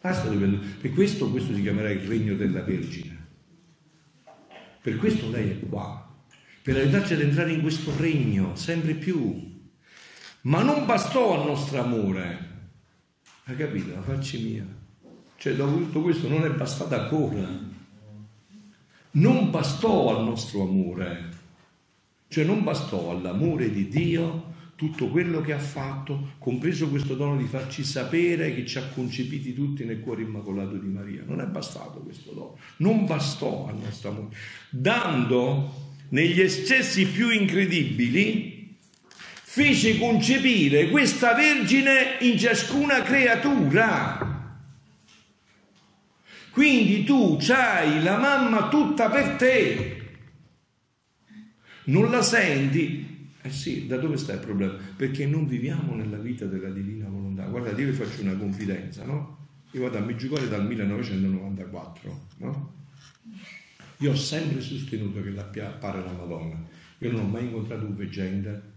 [0.00, 0.66] Basta dove è andato.
[0.80, 3.26] Per questo, questo si chiamerà il regno della Vergine.
[4.80, 6.16] Per questo lei è qua,
[6.62, 9.68] per aiutarci ad entrare in questo regno sempre più.
[10.42, 12.45] Ma non bastò al nostro amore.
[13.48, 13.94] Hai capito?
[13.94, 14.66] La faccia mia.
[15.36, 17.48] Cioè, dopo tutto questo non è bastata ancora.
[19.12, 21.34] Non bastò al nostro amore.
[22.26, 27.44] Cioè, non bastò all'amore di Dio tutto quello che ha fatto, compreso questo dono di
[27.44, 31.22] farci sapere che ci ha concepiti tutti nel cuore immacolato di Maria.
[31.24, 34.36] Non è bastato questo dono, non bastò al nostro amore.
[34.70, 38.55] Dando negli eccessi più incredibili,
[39.56, 44.60] fece concepire questa Vergine in ciascuna creatura.
[46.50, 50.18] Quindi tu hai la mamma tutta per te.
[51.84, 54.74] Non la senti, eh sì, da dove sta il problema?
[54.94, 57.44] Perché non viviamo nella vita della divina volontà.
[57.44, 59.38] Guardate, io vi faccio una confidenza, no?
[59.70, 62.74] Io vado a Meggiugorje dal 1994, no?
[64.00, 66.62] Io ho sempre sostenuto che appare la Madonna.
[66.98, 68.74] Io non ho mai incontrato un veggente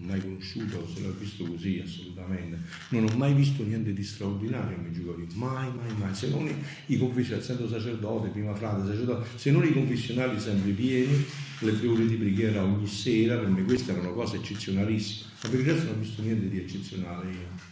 [0.00, 2.58] mai conosciuto, se l'ho visto così assolutamente.
[2.90, 6.14] Non ho mai visto niente di straordinario a Meggiugorje, mai, mai, mai.
[6.14, 6.48] Se non
[6.86, 11.24] i confessionali, essendo sacerdote, prima frate, sacerdote, se non i confessionali sempre pieni,
[11.60, 15.30] le tre ore di preghiera ogni sera, per me queste erano cose eccezionalissime.
[15.42, 17.68] Ma per il resto non ho visto niente di eccezionale io.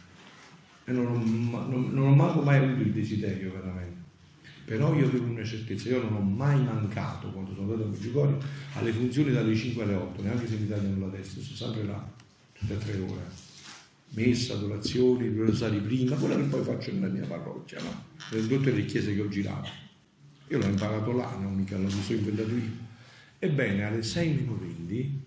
[0.85, 3.97] E non ho, non, non ho manco mai avuto il desiderio veramente.
[4.67, 8.47] Però io avevo una certezza, io non ho mai mancato quando sono andato a Meggiugorje
[8.75, 12.17] alle funzioni dalle 5 alle 8, neanche se mi tagliano la testa, sono sempre là
[12.67, 13.47] e tre ore.
[14.11, 18.05] Messa, adorazioni, rosari prima, quella che poi faccio nella mia parrocchia, no?
[18.31, 19.69] Nelle tutte le chiese che ho girato.
[20.49, 22.87] Io l'ho imparato là, non mica l'ho sono inventato io.
[23.39, 25.27] Ebbene, alle 6 meno 20,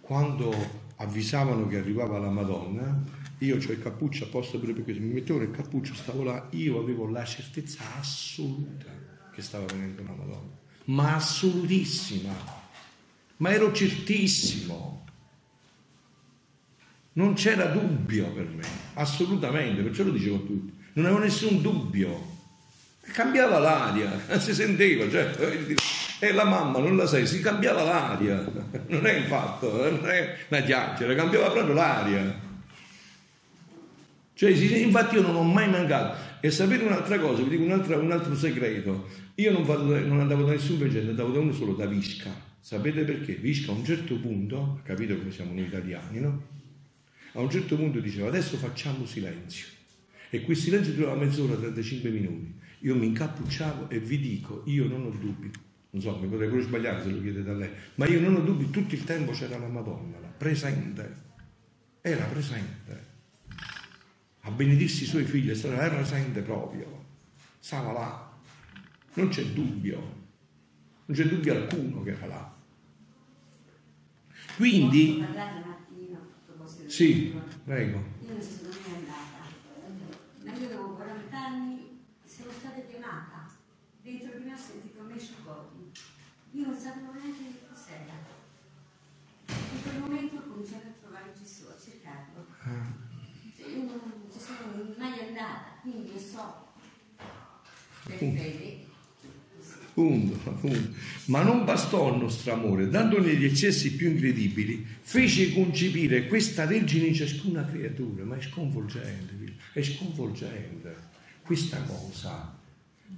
[0.00, 0.52] quando
[0.96, 3.02] avvisavano che arrivava la Madonna,
[3.38, 6.78] io ho il cappuccio apposta pure perché se mi mettevo nel cappuccio, stavo là, io
[6.78, 8.92] avevo la certezza assoluta
[9.32, 12.34] che stava venendo la Madonna, ma assolutissima,
[13.38, 15.06] ma ero certissimo.
[17.12, 18.62] Non c'era dubbio per me,
[18.94, 20.72] assolutamente, perciò lo dicevo a tutti.
[20.94, 22.38] Non avevo nessun dubbio.
[23.12, 25.30] Cambiava l'aria, si sentiva, cioè,
[26.20, 28.46] e la mamma non la sai, si cambiava l'aria,
[28.88, 32.48] non è il fatto, non è una chiacchiera, cambiava proprio l'aria.
[34.34, 36.28] Cioè, infatti io non ho mai mancato.
[36.40, 40.52] E sapere un'altra cosa, vi dico un altro segreto, io non, vado, non, andavo da
[40.52, 42.30] nessun veggente, andavo da uno solo, da Visca.
[42.60, 43.34] Sapete perché?
[43.34, 46.59] Visca a un certo punto, capito come siamo noi italiani, no?
[47.32, 49.66] A un certo punto diceva adesso facciamo silenzio.
[50.30, 52.54] E quel silenzio durava mezz'ora, 35 minuti.
[52.80, 55.50] Io mi incappucciavo e vi dico, io non ho dubbi.
[55.90, 58.40] Non so, mi potrei pure sbagliare se lo chiedete a lei, ma io non ho
[58.40, 61.28] dubbi, tutto il tempo c'era la Madonna, la presente.
[62.00, 63.08] Era presente.
[64.42, 67.06] A benedirsi i suoi figli, era presente proprio.
[67.58, 68.38] Stava là.
[69.14, 69.98] Non c'è dubbio.
[71.06, 72.54] Non c'è dubbio alcuno che era là.
[74.56, 75.24] Quindi...
[76.90, 78.02] Sì, prego.
[78.26, 79.46] Io non sono mai andata,
[80.42, 83.48] ma io avevo 40 anni, sono stata chiamata,
[84.02, 85.92] dentro di me ho sentito me scioccotti.
[86.50, 88.12] Io non sapevo neanche che cos'era.
[89.46, 92.46] In quel momento ho cominciato a trovare Gesù, a cercarlo.
[92.64, 92.92] Ah.
[93.56, 96.72] Cioè, io non ci sono mai andata, quindi io so
[98.02, 98.89] per fede
[100.00, 100.96] Punto, punto.
[101.26, 107.08] Ma non bastò il nostro amore, dandone gli eccessi più incredibili, fece concepire questa Vergine
[107.08, 110.96] in ciascuna creatura, ma è sconvolgente, è sconvolgente.
[111.42, 112.56] Questa cosa,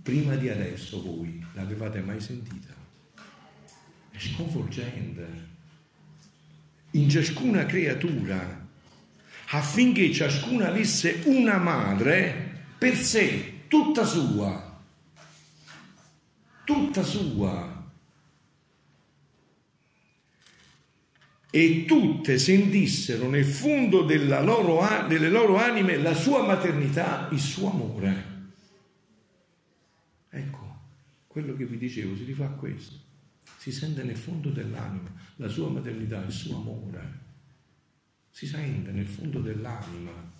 [0.03, 2.75] prima di adesso voi l'avevate mai sentita?
[4.11, 5.27] È sconvolgente.
[6.91, 8.67] In ciascuna creatura,
[9.51, 14.72] affinché ciascuna avesse una madre per sé, tutta sua
[16.65, 17.81] tutta sua.
[21.55, 28.31] E tutte sentissero nel fondo loro, delle loro anime la sua maternità, il suo amore.
[30.31, 30.81] Ecco,
[31.27, 32.97] quello che vi dicevo si rifà questo.
[33.59, 37.21] Si sente nel fondo dell'anima la sua maternità, il suo amore.
[38.31, 40.31] Si sente nel fondo dell'anima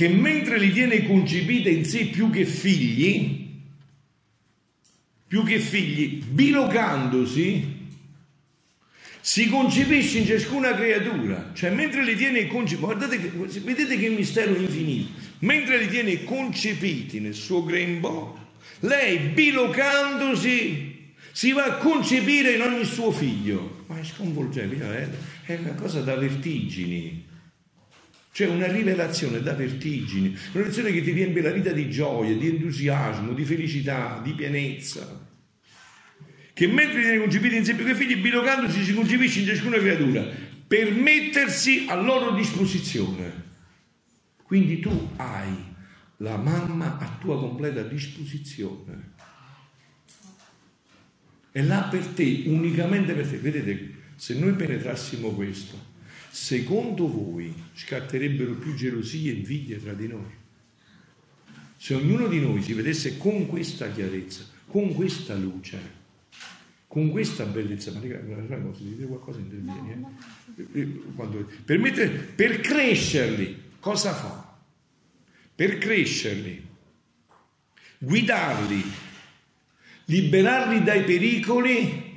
[0.00, 3.49] che mentre li tiene concepite in sé più che figli,
[5.30, 7.78] più che figli, bilocandosi,
[9.20, 14.56] si concepisce in ciascuna creatura, cioè mentre li tiene concepiti, guardate, che, vedete che mistero
[14.56, 22.62] infinito, mentre li tiene concepiti nel suo grembo, lei bilocandosi si va a concepire in
[22.62, 27.24] ogni suo figlio, ma è sconvolgente, è una cosa da vertigini,
[28.32, 32.48] Cioè una rivelazione da vertigini, una rivelazione che ti riempie la vita di gioia, di
[32.48, 35.28] entusiasmo, di felicità, di pienezza.
[36.52, 40.24] Che mentre viene concepito insieme con i figli, bilocandosi si concepisce in ciascuna creatura
[40.66, 43.48] per mettersi a loro disposizione.
[44.42, 45.52] Quindi tu hai
[46.18, 49.12] la mamma a tua completa disposizione.
[51.50, 53.38] È là per te, unicamente per te.
[53.38, 55.89] Vedete, se noi penetrassimo questo,
[56.30, 60.38] secondo voi scatterebbero più gelosie e invidie tra di noi?
[61.76, 65.78] Se ognuno di noi si vedesse con questa chiarezza, con questa luce,
[66.86, 70.06] con questa bellezza, ma raga, posso dire qualcosa intervieni?
[70.56, 70.80] Eh?
[70.80, 71.02] eh?
[71.14, 74.58] Quando, per, mettere, per crescerli, cosa fa?
[75.54, 76.66] Per crescerli,
[77.98, 78.84] guidarli,
[80.04, 82.09] liberarli dai pericoli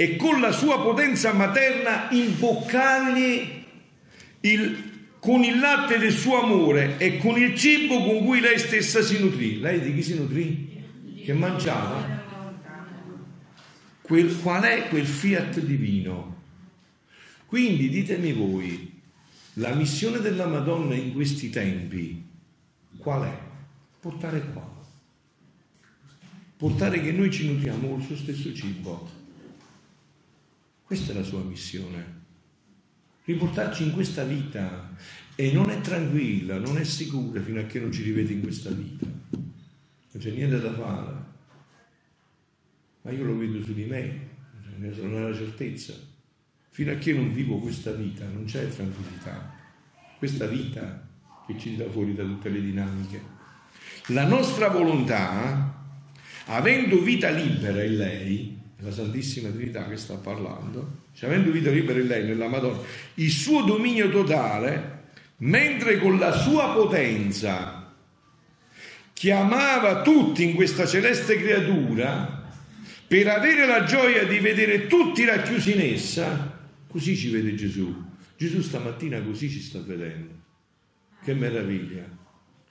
[0.00, 3.64] e con la sua potenza materna imboccargli
[4.42, 9.02] il, con il latte del suo amore e con il cibo con cui lei stessa
[9.02, 9.58] si nutrì.
[9.58, 11.20] Lei di chi si nutrì?
[11.24, 12.22] Che mangiava?
[14.00, 16.42] Quel, qual è quel fiat divino?
[17.46, 19.00] Quindi ditemi voi,
[19.54, 22.24] la missione della Madonna in questi tempi
[22.98, 23.38] qual è?
[23.98, 24.76] Portare qua.
[26.56, 29.17] Portare che noi ci nutriamo col suo stesso cibo
[30.88, 32.16] questa è la sua missione.
[33.24, 34.90] Riportarci in questa vita
[35.34, 38.70] e non è tranquilla, non è sicura fino a che non ci rivede in questa
[38.70, 39.04] vita.
[39.04, 41.14] Non c'è niente da fare.
[43.02, 44.28] Ma io lo vedo su di me,
[44.78, 45.92] ne sono la certezza.
[46.70, 49.56] Fino a che non vivo questa vita non c'è tranquillità.
[50.16, 51.06] Questa vita
[51.46, 53.22] che ci tira fuori da tutte le dinamiche.
[54.06, 55.84] La nostra volontà,
[56.46, 61.98] avendo vita libera in lei, la Santissima Trinità che sta parlando, cioè avendo vita libera
[61.98, 62.78] in lei, nella Madonna,
[63.14, 64.96] il suo dominio totale,
[65.38, 67.92] mentre con la sua potenza
[69.12, 72.50] chiamava tutti in questa celeste creatura
[73.06, 78.06] per avere la gioia di vedere tutti racchiusi in essa, così ci vede Gesù.
[78.36, 80.34] Gesù stamattina così ci sta vedendo.
[81.24, 82.04] Che meraviglia.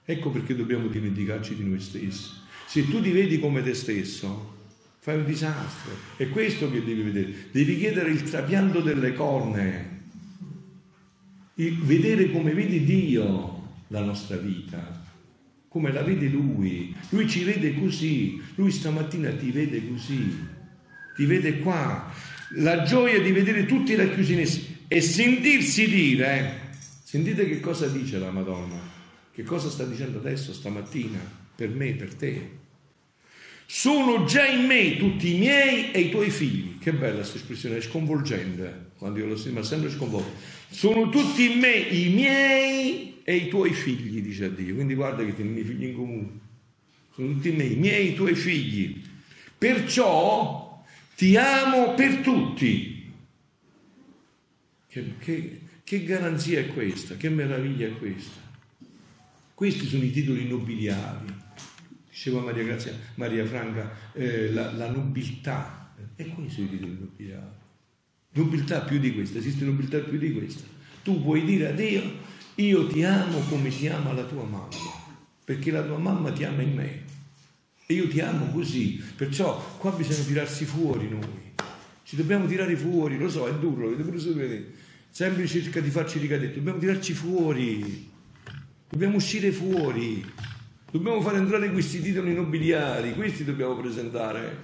[0.05, 2.29] Ecco perché dobbiamo dimenticarci di noi stessi.
[2.65, 4.56] Se tu ti vedi come te stesso,
[5.07, 5.93] fai un disastro.
[6.17, 7.33] È questo che devi vedere.
[7.51, 9.99] Devi chiedere il trapianto delle corne,
[11.53, 15.01] il vedere come vede Dio la nostra vita,
[15.69, 16.93] come la vede Lui.
[17.11, 20.45] Lui ci vede così, Lui stamattina ti vede così,
[21.15, 22.11] ti vede qua.
[22.57, 28.17] La gioia di vedere tutti racchiusi in essi e sentirsi dire, sentite che cosa dice
[28.17, 28.81] la Madonna,
[29.31, 31.19] che cosa sta dicendo adesso, stamattina,
[31.55, 32.56] per me, per te
[33.69, 36.77] sono già in me tutti i miei e i tuoi figli.
[36.79, 40.31] Che bella questa espressione, è sconvolgente, quando io lo sento, ma sempre sconvolto.
[40.69, 44.73] Sono tutti in me i miei e i tuoi figli, dice a Dio.
[44.73, 46.29] Quindi guarda che tieni i figli in comune.
[47.13, 49.01] Sono tutti in me, i miei e i tuoi figli.
[49.57, 50.81] Perciò
[51.17, 53.11] ti amo per tutti.
[54.87, 57.17] Che, che, che garanzia è questa?
[57.17, 58.39] Che meraviglia è questa?
[59.53, 61.45] Questi sono i titoli nobiliari
[62.17, 65.93] diceva Maria, Grazia, Maria Franca, eh, la, la, nobiltà.
[66.15, 67.65] E questo è il titolo nobiliare.
[68.31, 70.63] Nobiltà più di questa, esiste nobiltà più di questa.
[71.03, 72.01] Tu puoi dire a Dio,
[72.55, 74.67] io ti amo come si ama la tua mamma,
[75.45, 77.03] perché la tua mamma ti ama in me.
[77.85, 79.01] E io ti amo così.
[79.15, 81.53] Perciò qua bisogna tirarsi fuori noi.
[82.01, 84.71] Ci dobbiamo tirare fuori, lo so, è duro, lo pure sapere.
[85.09, 88.09] Sempre cerca di farci ricadere, dobbiamo tirarci fuori.
[88.89, 90.25] Dobbiamo uscire fuori.
[90.97, 94.63] Dobbiamo far entrare questi titoli nobiliari, questi dobbiamo presentare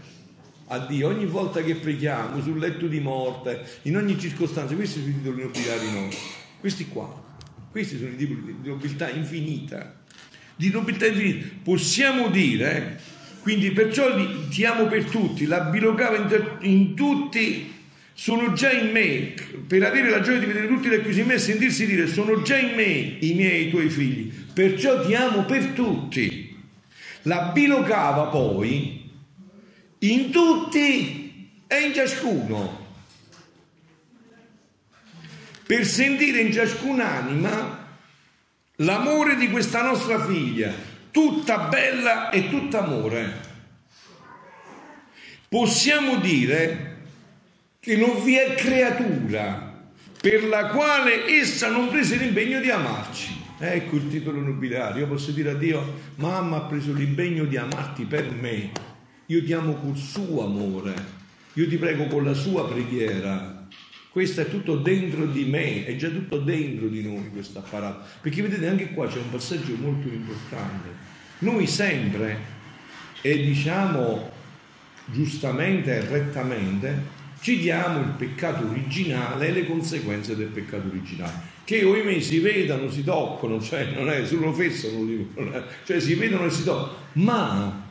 [0.70, 4.74] a Dio ogni volta che preghiamo, sul letto di morte, in ogni circostanza.
[4.74, 6.28] Questi sono i titoli nobiliari nostri,
[6.60, 7.38] questi qua.
[7.70, 10.02] Questi sono i titoli di nobiltà infinita.
[10.56, 11.46] Di nobiltà infinita.
[11.62, 14.08] Possiamo dire, eh, quindi perciò
[14.50, 17.72] ti amo per tutti, la bilocava in, in tutti
[18.16, 19.34] sono già in me,
[19.68, 22.58] per avere la gioia di vedere tutti racchiusi in me e sentirsi dire sono già
[22.58, 26.62] in me i miei i tuoi figli, perciò ti amo per tutti.
[27.24, 29.10] La bilocava poi
[30.00, 32.86] in tutti e in ciascuno,
[35.66, 37.88] per sentire in ciascun'anima
[38.78, 40.74] l'amore di questa nostra figlia,
[41.12, 43.52] tutta bella e tutta amore.
[45.48, 46.98] Possiamo dire
[47.80, 49.72] che non vi è creatura
[50.20, 53.43] per la quale essa non prese l'impegno di amarci.
[53.66, 55.00] Ecco il titolo nobiliare.
[55.00, 58.72] Io posso dire a Dio, mamma ha preso l'impegno di amarti per me.
[59.28, 60.94] Io ti amo col suo amore.
[61.54, 63.66] Io ti prego con la sua preghiera.
[64.10, 68.06] Questo è tutto dentro di me, è già tutto dentro di noi questo apparato.
[68.20, 70.90] Perché vedete anche qua c'è un passaggio molto importante.
[71.40, 72.38] Noi sempre,
[73.22, 74.30] e diciamo
[75.06, 81.84] giustamente e rettamente, ci diamo il peccato originale e le conseguenze del peccato originale che
[81.84, 84.90] ohimè si vedano, si toccano, cioè non è solo fesso,
[85.86, 87.86] cioè si vedono e si toccano, ma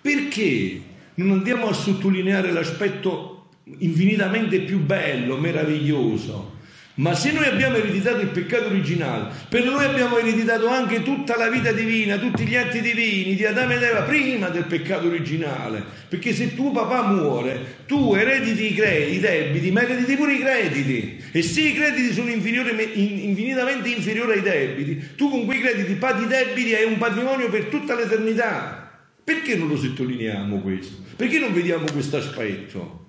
[0.00, 0.80] perché
[1.14, 6.54] non andiamo a sottolineare l'aspetto infinitamente più bello, meraviglioso?
[6.96, 11.50] Ma se noi abbiamo ereditato il peccato originale, per noi abbiamo ereditato anche tutta la
[11.50, 15.84] vita divina, tutti gli atti divini di Adamo ed Eva prima del peccato originale.
[16.08, 20.38] Perché se tuo papà muore, tu erediti i, crediti, i debiti, ma erediti pure i
[20.38, 21.22] crediti.
[21.32, 26.28] E se i crediti sono infinitamente inferiori ai debiti, tu con quei crediti paghi i
[26.28, 28.90] debiti e hai un patrimonio per tutta l'eternità.
[29.22, 30.96] Perché non lo sottolineiamo questo?
[31.14, 33.05] Perché non vediamo questo aspetto?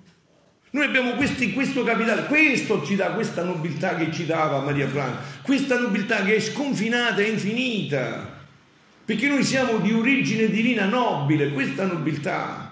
[0.70, 5.22] Noi abbiamo questi, questo capitale, questo ci dà questa nobiltà che ci dava Maria Franca,
[5.40, 8.36] questa nobiltà che è sconfinata e infinita,
[9.04, 12.68] perché noi siamo di origine divina nobile, questa nobiltà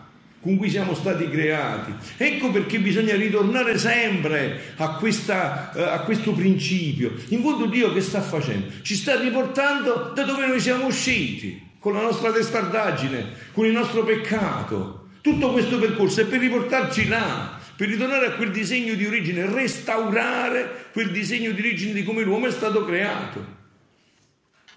[0.46, 1.92] con cui siamo stati creati.
[2.18, 7.14] Ecco perché bisogna ritornare sempre a, questa, eh, a questo principio.
[7.30, 8.66] In fondo Dio che sta facendo?
[8.82, 14.04] Ci sta riportando da dove noi siamo usciti, con la nostra testardaggine, con il nostro
[14.04, 15.08] peccato.
[15.20, 20.86] Tutto questo percorso è per riportarci là, per ritornare a quel disegno di origine, restaurare
[20.92, 23.54] quel disegno di origine di come l'uomo è stato creato.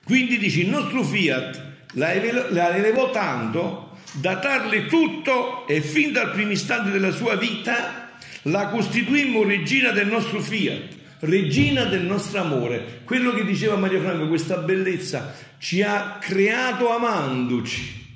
[0.03, 6.51] Quindi dice, il nostro fiat la, elevò tanto da darle tutto e fin dal primo
[6.51, 8.09] istante della sua vita
[8.43, 13.01] la costituimmo regina del nostro fiat, regina del nostro amore.
[13.03, 18.07] Quello che diceva Maria Franco, questa bellezza, ci ha creato amandoci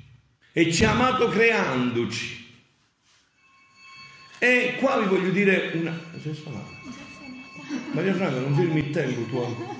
[0.52, 2.43] e ci ha amato creandoci.
[4.44, 5.98] E qua vi voglio dire una...
[7.92, 9.74] Maria Franca, non fermi il tempo tuo.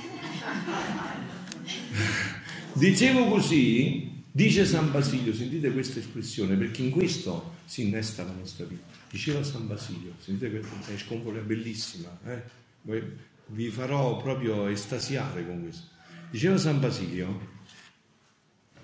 [2.72, 8.64] Dicevo così, dice San Basilio, sentite questa espressione, perché in questo si innesta la nostra
[8.64, 8.84] vita.
[9.10, 13.02] Diceva San Basilio, sentite questa è scompole, bellissima, eh?
[13.48, 15.88] vi farò proprio estasiare con questo.
[16.30, 17.48] Diceva San Basilio,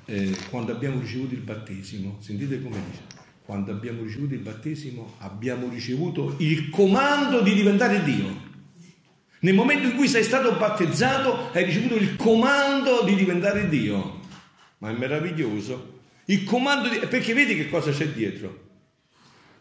[0.04, 3.19] eh, quando abbiamo ricevuto il battesimo, sentite come dice,
[3.50, 8.48] quando abbiamo ricevuto il battesimo, abbiamo ricevuto il comando di diventare Dio.
[9.40, 14.20] Nel momento in cui sei stato battezzato, hai ricevuto il comando di diventare Dio.
[14.78, 15.98] Ma è meraviglioso.
[16.26, 16.98] Il comando di...
[17.08, 18.68] Perché vedi che cosa c'è dietro?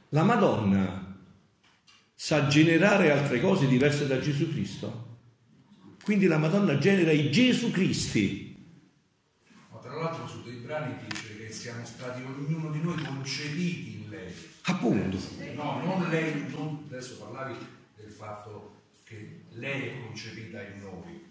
[0.09, 1.17] La Madonna
[2.13, 5.17] sa generare altre cose diverse da Gesù Cristo.
[6.03, 8.55] Quindi la Madonna genera i Gesù Cristi.
[9.71, 11.08] Ma tra l'altro su dei brani dice
[11.69, 14.33] siamo stati ognuno di noi concepiti in lei.
[14.63, 15.17] Appunto.
[15.53, 17.55] No, non lei, non, adesso parlavi
[17.95, 21.27] del fatto che lei è concepita in noi,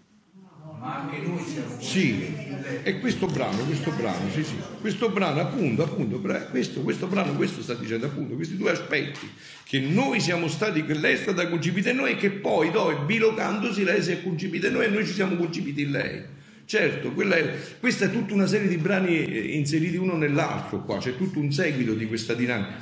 [0.79, 2.79] ma anche noi siamo concepiti sì, in lei.
[2.83, 7.61] E questo brano, questo brano, sì, sì, questo brano appunto, appunto, questo, questo brano, questo
[7.61, 9.29] sta dicendo appunto, questi due aspetti,
[9.65, 12.95] che noi siamo stati, che lei è stata concepita in noi e che poi, dove,
[13.05, 16.37] bilocandosi, lei si è concepita in noi e noi ci siamo concepiti in lei.
[16.69, 21.17] Certo, è, questa è tutta una serie di brani eh, inseriti uno nell'altro qua, c'è
[21.17, 22.79] tutto un seguito di questa dinamica.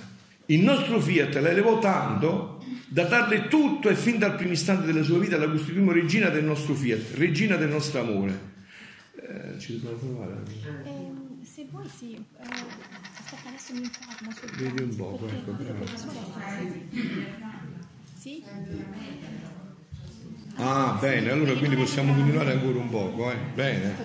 [0.47, 5.03] Il nostro Fiat la elevò tanto da darle tutto e fin dal primo istante della
[5.03, 8.39] sua vita la costituimmo regina del nostro Fiat, regina del nostro amore.
[9.15, 10.43] Eh, ci dobbiamo provare?
[10.83, 14.33] Eh, se vuoi sì, eh, aspetta adesso mi informo.
[14.57, 15.85] Vedi un po', ecco, bravo.
[18.19, 18.43] Sì?
[20.59, 23.35] Ah, bene, allora quindi possiamo continuare ancora un poco, eh?
[23.53, 23.95] Bene.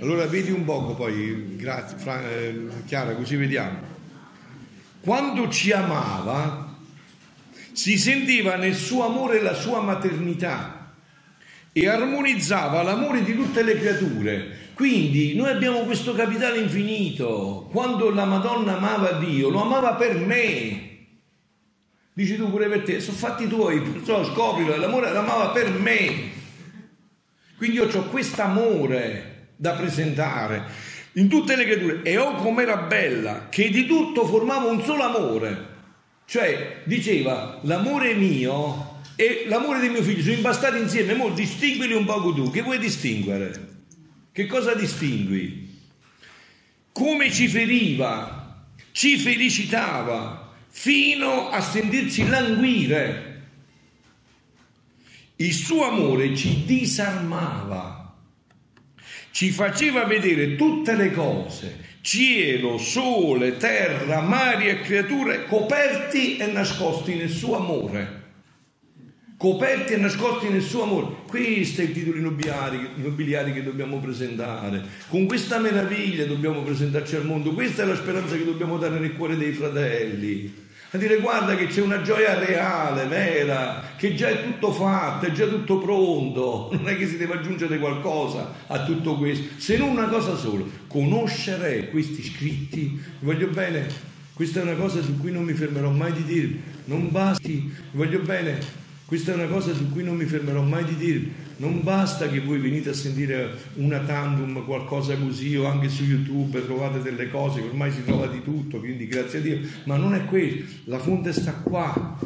[0.00, 3.78] Allora vedi un poco poi, grazie Fra, eh, Chiara, così vediamo.
[5.00, 6.76] Quando ci amava,
[7.72, 10.94] si sentiva nel suo amore la sua maternità
[11.70, 14.62] e armonizzava l'amore di tutte le creature.
[14.74, 17.68] Quindi noi abbiamo questo capitale infinito.
[17.70, 20.93] Quando la Madonna amava Dio, lo amava per me
[22.16, 26.30] Dici tu pure per te, sono fatti tuoi, perciò scoprilo, l'amore l'amava per me.
[27.56, 30.64] Quindi io ho questo amore da presentare
[31.14, 35.72] in tutte le creature e oh com'era bella, che di tutto formava un solo amore.
[36.24, 42.04] Cioè diceva l'amore mio e l'amore di mio figlio sono impastati insieme, mo distinguili un
[42.04, 43.72] poco tu, che vuoi distinguere?
[44.30, 45.80] Che cosa distingui?
[46.92, 50.43] Come ci feriva, ci felicitava,
[50.76, 53.42] fino a sentirci languire.
[55.36, 58.12] Il suo amore ci disarmava,
[59.30, 67.14] ci faceva vedere tutte le cose, cielo, sole, terra, mari e creature coperti e nascosti
[67.14, 68.22] nel suo amore.
[69.36, 71.06] coperti e nascosti nel suo amore.
[71.26, 74.82] Questo è il titolo immobiliari che dobbiamo presentare.
[75.08, 77.52] Con questa meraviglia dobbiamo presentarci al mondo.
[77.52, 80.62] Questa è la speranza che dobbiamo dare nel cuore dei fratelli.
[80.94, 85.32] A dire guarda che c'è una gioia reale, vera, che già è tutto fatto, è
[85.32, 86.70] già tutto pronto.
[86.84, 90.62] Non è che si deve aggiungere qualcosa a tutto questo, se non una cosa sola,
[90.86, 93.02] conoscere questi scritti.
[93.18, 93.88] Voglio bene,
[94.34, 96.52] questa è una cosa su cui non mi fermerò mai di dire.
[96.84, 98.60] Non basti, voglio bene,
[99.04, 101.22] questa è una cosa su cui non mi fermerò mai di dire.
[101.56, 106.64] Non basta che voi venite a sentire una tandem, qualcosa così, o anche su YouTube
[106.64, 109.60] trovate delle cose, che ormai si trova di tutto, quindi grazie a Dio.
[109.84, 112.18] Ma non è questo, la fonte sta qua,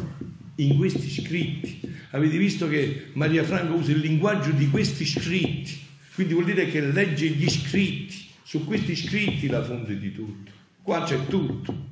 [0.56, 1.80] in questi scritti.
[2.10, 5.78] Avete visto che Maria Franca usa il linguaggio di questi scritti,
[6.14, 10.50] quindi vuol dire che legge gli scritti, su questi scritti la fonte di tutto.
[10.82, 11.86] Qua c'è tutto.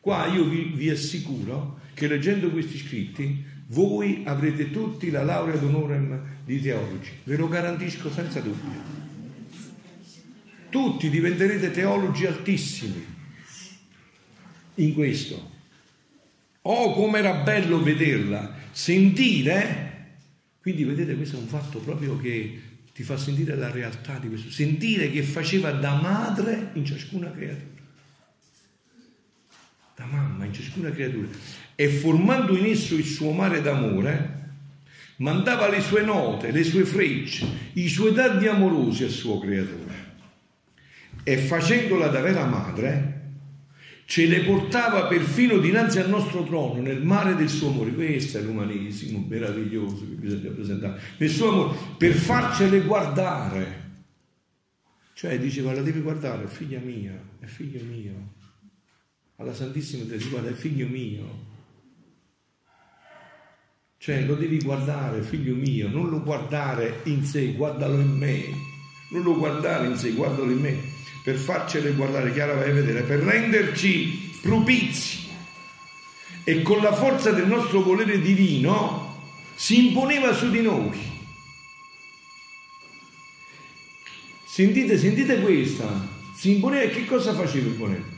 [0.00, 6.20] Qua io vi, vi assicuro che leggendo questi scritti voi avrete tutti la laurea d'onorem
[6.44, 9.00] di teologi, ve lo garantisco senza dubbio.
[10.68, 13.04] Tutti diventerete teologi altissimi
[14.76, 15.50] in questo.
[16.62, 19.90] Oh, com'era bello vederla, sentire.
[20.60, 22.60] Quindi vedete, questo è un fatto proprio che
[22.94, 27.71] ti fa sentire la realtà di questo, sentire che faceva da madre in ciascuna creatura.
[29.94, 31.28] Da mamma in ciascuna creatura
[31.74, 34.40] e formando in esso il suo mare d'amore,
[35.16, 40.10] mandava le sue note, le sue frecce, i suoi dardi amorosi al suo creatore.
[41.24, 43.20] E facendola da vera madre,
[44.04, 47.92] ce le portava perfino dinanzi al nostro trono nel mare del suo amore.
[47.92, 51.00] Questo è l'umanesimo meraviglioso che bisogna presentare.
[51.18, 53.80] Nel suo amore, per farcele guardare.
[55.14, 57.12] Cioè diceva, la devi guardare, figlia mia,
[57.44, 58.40] figlio mio.
[59.36, 61.50] Alla Santissima Trinità, guarda, è figlio mio
[64.02, 68.46] cioè lo devi guardare, figlio mio, non lo guardare in sé, guardalo in me.
[69.10, 70.76] Non lo guardare in sé, guardalo in me.
[71.22, 75.28] Per farcele guardare, chiara vai a vedere, per renderci propizi.
[76.42, 79.20] E con la forza del nostro volere divino
[79.54, 80.98] si imponeva su di noi.
[84.44, 86.08] Sentite, sentite questa.
[86.34, 88.11] Si imponeva, che cosa faceva imponere?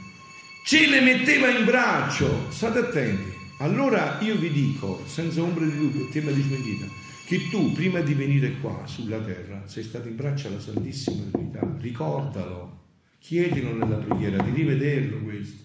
[0.66, 3.30] Ce le metteva in braccio, state attenti.
[3.58, 6.86] Allora io vi dico, senza ombra di dubbio, tema di smentita,
[7.26, 11.60] che tu prima di venire qua sulla terra sei stato in braccio alla Santissima Trinità,
[11.80, 12.80] ricordalo,
[13.18, 15.62] chiedilo nella preghiera di rivederlo questo.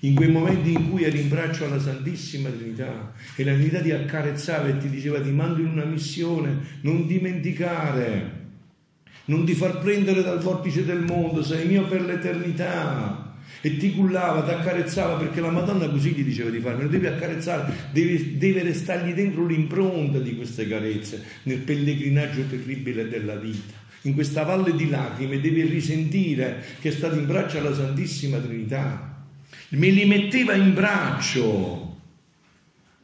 [0.00, 3.92] In quei momenti in cui eri in braccio alla Santissima Trinità e la Trinità ti
[3.92, 8.48] accarezzava e ti diceva ti mando in una missione, non dimenticare,
[9.26, 13.28] non ti far prendere dal vortice del mondo, sei mio per l'eternità
[13.62, 17.06] e ti cullava, ti accarezzava perché la Madonna così gli diceva di fare, lo devi
[17.06, 23.74] accarezzare, devi, deve restargli dentro l'impronta di queste carezze nel pellegrinaggio terribile della vita.
[24.02, 29.26] In questa valle di lacrime devi risentire che è stato in braccio alla Santissima Trinità.
[29.70, 31.98] Me li metteva in braccio.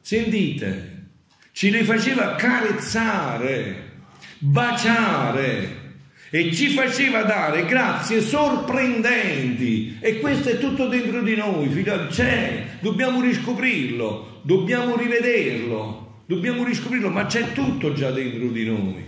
[0.00, 1.04] Sentite,
[1.52, 3.90] ce li faceva carezzare,
[4.38, 5.84] baciare
[6.30, 12.78] e ci faceva dare grazie sorprendenti e questo è tutto dentro di noi, figlio, c'è,
[12.80, 19.04] dobbiamo riscoprirlo, dobbiamo rivederlo, dobbiamo riscoprirlo, ma c'è tutto già dentro di noi,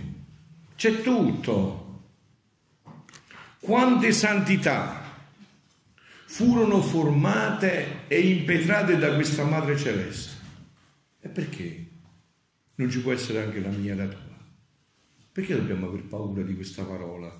[0.75, 1.77] c'è tutto.
[3.59, 5.03] Quante santità
[6.25, 10.37] furono formate e impetrate da questa Madre Celeste?
[11.21, 11.85] E perché
[12.75, 14.28] non ci può essere anche la mia natura?
[15.39, 17.33] Perché dobbiamo aver paura di questa parola?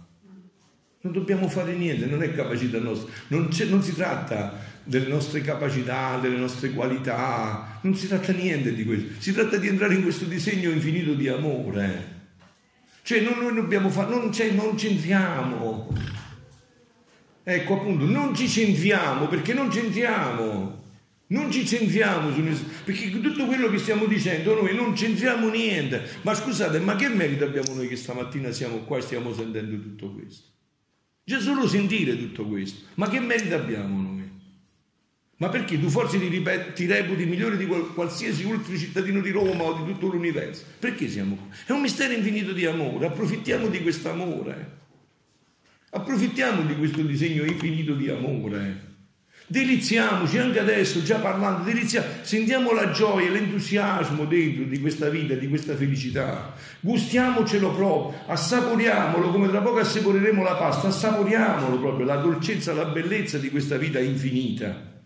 [1.02, 6.18] Non dobbiamo fare niente, non è capacità nostra, non, non, si tratta delle nostre capacità,
[6.18, 10.24] delle nostre qualità, non si tratta niente di questo, si tratta di entrare in questo
[10.24, 12.18] disegno infinito di amore.
[13.02, 15.90] Cioè non, noi dobbiamo fare, non, non centriamo.
[17.44, 20.79] Ecco appunto, non ci centriamo perché non centriamo.
[21.32, 26.04] Non ci centriamo su nessuno, perché tutto quello che stiamo dicendo noi non centriamo niente.
[26.24, 30.12] Ma scusate, ma che merito abbiamo noi che stamattina siamo qua e stiamo sentendo tutto
[30.12, 30.48] questo?
[31.24, 32.86] Già solo sentire tutto questo.
[32.96, 34.28] Ma che merito abbiamo noi?
[35.38, 39.64] Ma perché tu forse ti, ripeti, ti reputi migliore di qualsiasi altro cittadino di Roma
[39.64, 40.66] o di tutto l'universo?
[40.80, 41.46] Perché siamo qua?
[41.68, 44.78] È un mistero infinito di amore, approfittiamo di questo amore.
[45.92, 48.89] Approfittiamo di questo disegno infinito di amore.
[49.52, 55.48] Deliziamoci anche adesso, già parlando, deliziamo, sentiamo la gioia, l'entusiasmo dentro di questa vita, di
[55.48, 56.54] questa felicità.
[56.80, 63.40] Gustiamocelo proprio, assaporiamolo come tra poco assaporeremo la pasta, assaporiamolo proprio, la dolcezza, la bellezza
[63.40, 65.02] di questa vita infinita.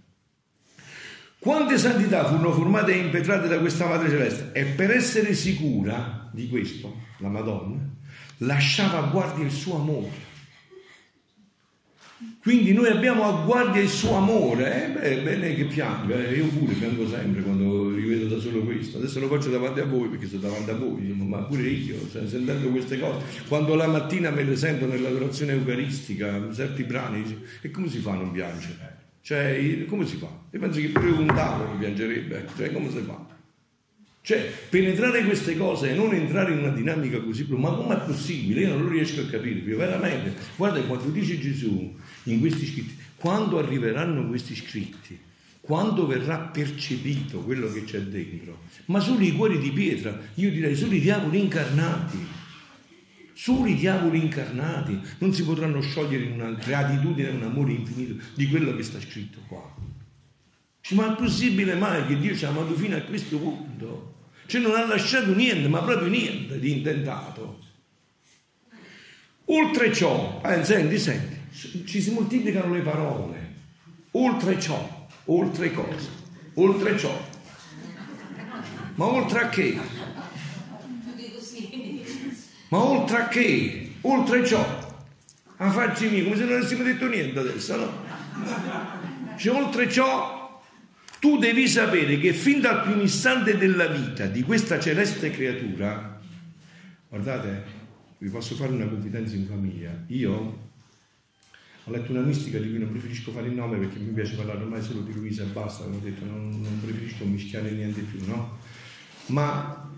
[1.39, 4.50] Quante santità furono formate e impetrate da questa Madre Celeste?
[4.52, 7.80] E per essere sicura di questo, la Madonna
[8.39, 10.22] lasciava a guardia il suo amore.
[12.43, 14.89] Quindi noi abbiamo a guardia il suo amore, eh?
[14.89, 16.36] Beh, bene che pianga, eh?
[16.36, 20.09] io pure piango sempre quando rivedo da solo questo, adesso lo faccio davanti a voi
[20.09, 24.43] perché sono davanti a voi, ma pure io, sentendo queste cose, quando la mattina me
[24.43, 27.24] le sento nell'adorazione eucaristica, certi brani,
[27.61, 28.97] e come si fa a non piangere?
[29.21, 30.28] Cioè, come si fa?
[30.51, 33.33] Io penso che pure un tavolo piangerebbe, cioè come si fa?
[34.26, 38.61] Cioè, penetrare queste cose e non entrare in una dinamica così, ma come è possibile?
[38.61, 40.34] Io non lo riesco a capire, veramente.
[40.55, 41.93] Guarda quando dice Gesù
[42.24, 45.19] in questi scritti, quando arriveranno questi scritti,
[45.59, 50.74] quando verrà percepito quello che c'è dentro, ma solo i cuori di pietra, io direi
[50.74, 52.17] solo i diavoli incarnati,
[53.34, 58.24] solo i diavoli incarnati non si potranno sciogliere in una gratitudine e un amore infinito
[58.36, 59.93] di quello che sta scritto qua.
[60.90, 64.16] Ma è possibile mai che Dio ci ha amato fino a questo punto?
[64.46, 67.60] Cioè non ha lasciato niente, ma proprio niente di intentato.
[69.46, 73.54] Oltre ciò, eh, senti, senti, ci si moltiplicano le parole.
[74.12, 76.10] Oltre ciò, oltre cosa?
[76.56, 77.32] Oltre ciò.
[78.96, 79.80] Ma oltre a che?
[82.70, 83.94] Ma oltre a che?
[84.02, 84.92] Oltre ciò.
[85.58, 89.36] A farci mia, come se non avessimo detto niente adesso, no?
[89.38, 90.43] Cioè, oltre ciò,
[91.24, 96.19] tu devi sapere che fin dal primo istante della vita di questa celeste creatura,
[97.07, 97.63] guardate,
[98.17, 100.59] vi posso fare una confidenza in famiglia, io
[101.82, 104.63] ho letto una mistica di cui non preferisco fare il nome perché mi piace parlare
[104.63, 108.57] ormai solo di Luisa e basta, ho detto, non, non preferisco mischiare niente più, no?
[109.28, 109.89] Ma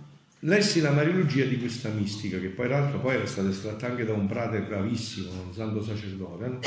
[0.42, 4.14] lessi la mariologia di questa mistica, che poi l'altro poi era stata estratta anche da
[4.14, 6.60] un prate bravissimo, un santo sacerdote, no?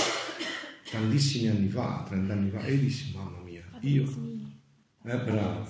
[0.90, 4.37] tantissimi anni fa, 30 anni fa, e dissi, mamma mia, io,
[5.08, 5.66] eh, bravo,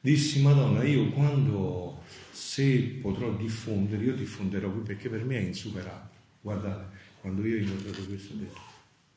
[0.00, 6.18] dissi, Madonna, io quando, se potrò diffondere, io diffonderò qui perché per me è insuperabile.
[6.40, 8.60] Guardate, quando io ho incontrato questo ho detto,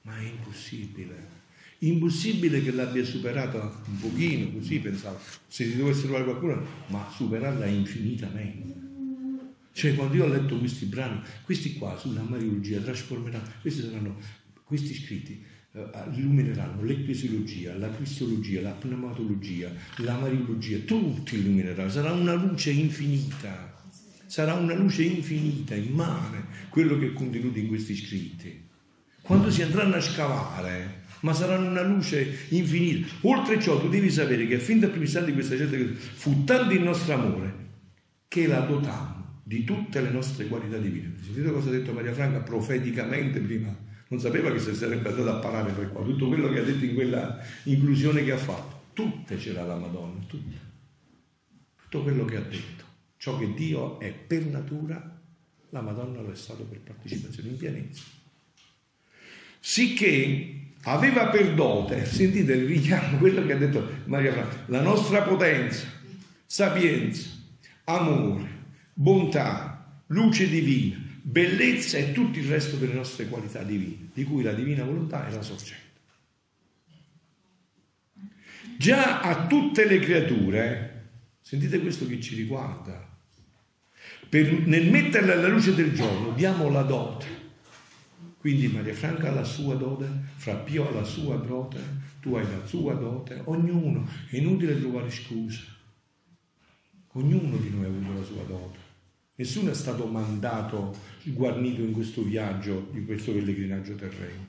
[0.01, 1.41] ma è impossibile.
[1.79, 7.65] Impossibile che l'abbia superata un pochino, così pensavo, se si dovesse trovare qualcuno, ma superarla
[7.65, 8.81] infinitamente.
[9.71, 14.17] Cioè quando io ho letto questi brani, questi qua sulla mariologia trasformeranno, questi saranno,
[14.63, 15.43] questi scritti
[16.13, 23.75] illumineranno l'ecclesiologia, la cristologia, la pneumatologia, la mariologia, tutti illumineranno, sarà una luce infinita,
[24.27, 28.69] sarà una luce infinita, immane, quello che è contenuto in questi scritti.
[29.21, 33.07] Quando si andranno a scavare, ma saranno una luce infinita.
[33.21, 36.73] Oltre ciò, tu devi sapere che fin dal primo istante di questa certa fu tanto
[36.73, 37.53] il nostro amore
[38.27, 41.13] che la dotammo di tutte le nostre qualità divine.
[41.23, 43.82] Sentite cosa ha detto Maria Franca profeticamente prima?
[44.13, 46.03] Non sapeva che si sarebbe andato a parare per qua.
[46.03, 48.81] Tutto quello che ha detto in quella inclusione che ha fatto.
[48.93, 50.55] Tutte c'era la Madonna, tutte.
[51.81, 52.83] Tutto quello che ha detto.
[53.17, 55.19] Ciò che Dio è per natura,
[55.71, 58.03] la Madonna lo è stato per partecipazione in pienezza.
[59.59, 65.23] Sicché aveva per dote, sentite il richiamo, quello che ha detto Maria Franca, la nostra
[65.23, 65.87] potenza,
[66.45, 67.29] sapienza,
[67.85, 68.47] amore,
[68.93, 74.53] bontà, luce divina, bellezza e tutto il resto delle nostre qualità divine, di cui la
[74.53, 75.81] divina volontà è la sorgente.
[78.77, 81.09] Già a tutte le creature,
[81.41, 83.09] sentite questo che ci riguarda,
[84.29, 87.41] per, nel metterle alla luce del giorno diamo la dote
[88.43, 90.05] quindi Maria Franca ha la sua dote,
[90.35, 91.79] Fra Pio ha la sua dote,
[92.19, 95.63] tu hai la sua dote, ognuno, è inutile trovare scuse.
[97.13, 98.79] Ognuno di noi ha avuto la sua dote.
[99.35, 104.45] Nessuno è stato mandato, guarnito in questo viaggio, di questo pellegrinaggio terreno.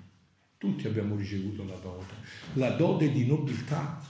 [0.59, 2.15] Tutti abbiamo ricevuto la dote,
[2.55, 4.03] la dote di nobiltà,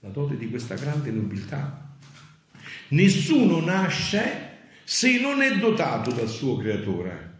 [0.00, 1.96] la dote di questa grande nobiltà.
[2.90, 4.48] Nessuno nasce
[4.84, 7.38] se non è dotato dal suo creatore.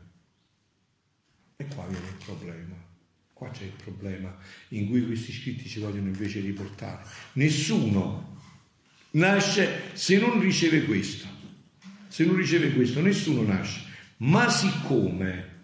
[1.56, 2.74] E qua viene il problema.
[3.32, 4.36] Qua c'è il problema
[4.68, 7.04] in cui questi scritti ci vogliono invece riportare.
[7.34, 8.36] Nessuno
[9.12, 11.39] nasce se non riceve questo.
[12.10, 13.88] Se non riceve questo, nessuno nasce.
[14.18, 15.62] Ma siccome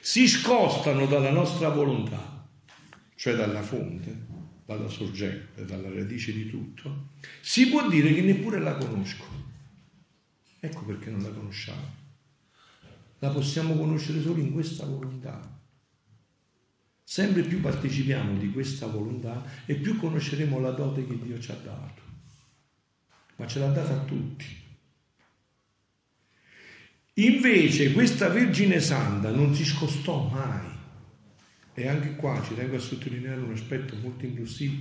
[0.00, 2.46] si scostano dalla nostra volontà,
[3.14, 4.26] cioè dalla fonte,
[4.66, 9.24] dalla sorgente, dalla radice di tutto, si può dire che neppure la conosco.
[10.60, 12.02] Ecco perché non la conosciamo
[13.24, 15.40] la possiamo conoscere solo in questa volontà.
[17.02, 21.54] Sempre più partecipiamo di questa volontà e più conosceremo la dote che Dio ci ha
[21.54, 22.02] dato.
[23.36, 24.44] Ma ce l'ha data a tutti.
[27.16, 30.66] Invece questa Vergine Santa non si scostò mai
[31.74, 34.26] E anche qua ci tengo a sottolineare un aspetto molto,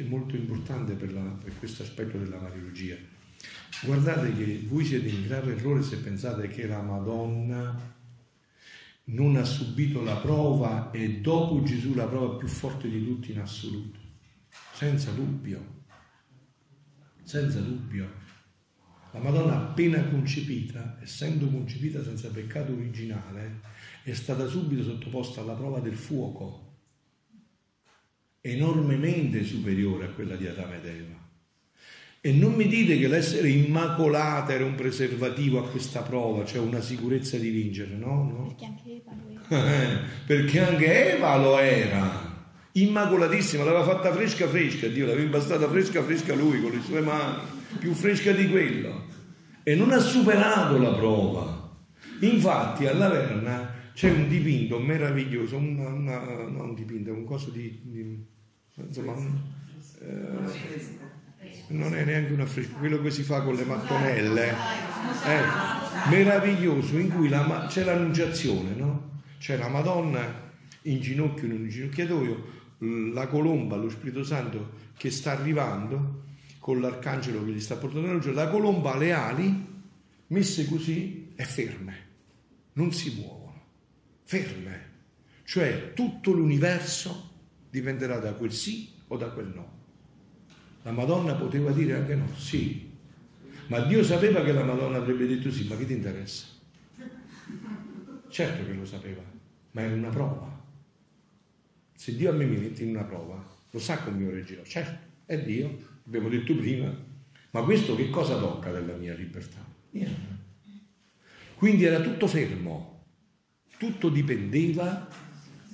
[0.08, 2.96] molto importante per, la, per questo aspetto della Mariologia.
[3.82, 7.96] Guardate che voi siete in grave errore se pensate che la Madonna
[9.06, 13.40] non ha subito la prova e dopo Gesù la prova più forte di tutti in
[13.40, 14.00] assoluto.
[14.74, 15.82] Senza dubbio.
[17.24, 18.22] Senza dubbio.
[19.14, 23.62] La Madonna appena concepita, essendo concepita senza peccato originale,
[24.04, 26.72] è stata subito sottoposta alla prova del fuoco
[28.42, 31.22] enormemente superiore a quella di Adamo ed Eva.
[32.20, 36.82] E non mi dite che l'essere immacolata era un preservativo a questa prova, cioè una
[36.82, 38.24] sicurezza di vincere, no?
[38.24, 38.46] no?
[38.48, 40.00] Perché anche Eva lo era.
[40.26, 42.23] Perché anche Eva lo era.
[42.76, 47.42] Immacolatissima, l'aveva fatta fresca fresca, Dio l'aveva impastata fresca fresca lui con le sue mani,
[47.78, 49.06] più fresca di quello.
[49.62, 51.72] E non ha superato la prova.
[52.22, 57.80] Infatti alla Verna c'è un dipinto meraviglioso, una, una, no, un dipinto, un coso di,
[57.84, 58.26] di
[58.76, 59.14] insomma,
[60.02, 61.12] eh,
[61.68, 67.10] non è neanche una fresca, quello che si fa con le mattonelle, eh, meraviglioso, in
[67.10, 69.22] cui la, c'è l'annunciazione, no?
[69.38, 70.52] C'è la Madonna
[70.84, 72.62] in ginocchio, in un ginocchiatoio,
[73.14, 76.22] la colomba, lo Spirito Santo che sta arrivando
[76.60, 79.68] con l'arcangelo che gli sta portando la luce, la colomba ha le ali
[80.28, 81.98] messe così e ferme,
[82.74, 83.62] non si muovono,
[84.24, 84.92] ferme,
[85.44, 87.32] cioè tutto l'universo
[87.70, 89.72] dipenderà da quel sì o da quel no.
[90.84, 92.92] La Madonna poteva dire anche no, sì,
[93.68, 96.48] ma Dio sapeva che la Madonna avrebbe detto sì, ma che ti interessa?
[98.30, 99.22] Certo che lo sapeva,
[99.72, 100.53] ma era una prova.
[102.04, 103.42] Se Dio a me mi mette in una prova,
[103.72, 104.62] lo sa come io reagirò.
[104.64, 106.94] Certo, è Dio, abbiamo detto prima,
[107.52, 109.66] ma questo che cosa tocca della mia libertà?
[109.92, 110.42] Niente.
[111.56, 113.06] Quindi era tutto fermo,
[113.78, 115.08] tutto dipendeva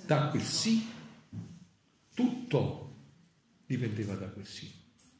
[0.06, 0.86] da quel sì
[2.14, 2.96] tutto
[3.66, 4.70] dipendeva da quel sì.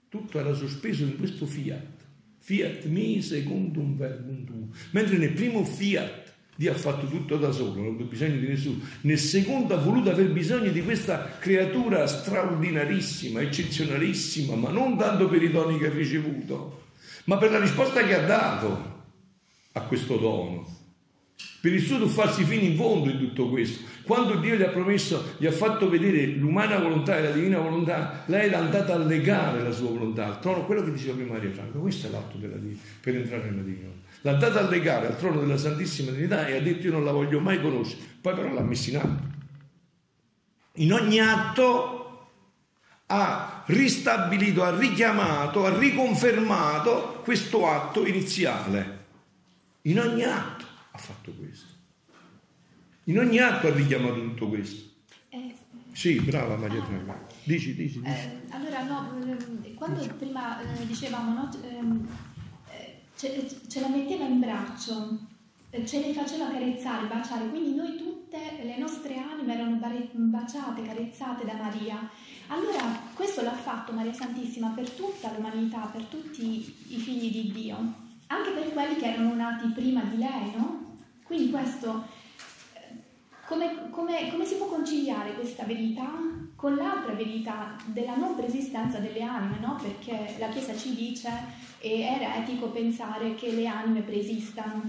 [0.10, 2.06] Tutto era sospeso in questo fiat.
[2.38, 4.72] Fiat mi secundum verbum tuum.
[4.92, 6.29] Mentre nel primo fiat
[6.60, 8.82] Dio ha fatto tutto da solo, non ha bisogno di nessuno.
[9.04, 15.42] Nel secondo ha voluto aver bisogno di questa creatura straordinarissima, eccezionalissima, ma non tanto per
[15.42, 16.88] i doni che ha ricevuto,
[17.24, 19.04] ma per la risposta che ha dato
[19.72, 20.68] a questo dono
[21.62, 23.86] per il suo tuffarsi fino in fondo in tutto questo.
[24.04, 28.24] Quando Dio gli ha promesso, gli ha fatto vedere l'umana volontà e la divina volontà,
[28.28, 31.52] lei è andata a legare la sua volontà al trono, quello che diceva prima Maria
[31.52, 34.09] Franca, questo è l'atto della divina, per entrare nella divina volontà.
[34.22, 37.12] L'ha andata a legare al trono della Santissima Trinità e ha detto io non la
[37.12, 39.28] voglio mai conoscere, poi però l'ha messa in atto.
[40.74, 42.30] In ogni atto
[43.08, 48.98] ha ristabilito, ha richiamato, ha riconfermato questo atto iniziale.
[49.84, 50.68] In ogni atto
[51.00, 51.68] fatto questo.
[53.06, 54.88] In ogni atto ha richiamato tutto questo.
[55.30, 55.56] Eh,
[55.94, 57.28] sì, brava Maria Tranga.
[57.44, 58.12] Dici, dici, dici.
[58.12, 60.14] Eh, allora, no, ehm, quando dici.
[60.14, 62.29] prima eh, dicevamo, no, ehm, eh,
[63.20, 65.18] ce, ce, la metteva in braccio,
[65.86, 71.56] ce le faceva carezzare, baciare, quindi noi tutte, le nostre anime erano baciate, carezzate da
[71.56, 72.10] Maria.
[72.48, 76.46] Allora, questo l'ha fatto Maria Santissima per tutta l'umanità, per tutti
[76.88, 77.76] i figli di Dio,
[78.28, 80.96] anche per quelli che erano nati prima di lei, no?
[81.24, 82.06] Quindi questo,
[83.50, 86.08] come, come, come si può conciliare questa verità
[86.56, 89.80] con l'altra verità della non preesistenza delle anime, no?
[89.82, 91.30] Perché la Chiesa ci dice
[91.80, 94.84] è eretico pensare che le anime preesistano,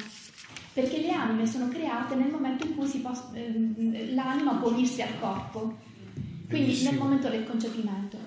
[0.73, 5.19] perché le anime sono create nel momento in cui poss- eh, l'anima può unirsi al
[5.21, 5.77] corpo,
[6.49, 6.91] quindi Benissimo.
[6.91, 8.19] nel momento del concepimento.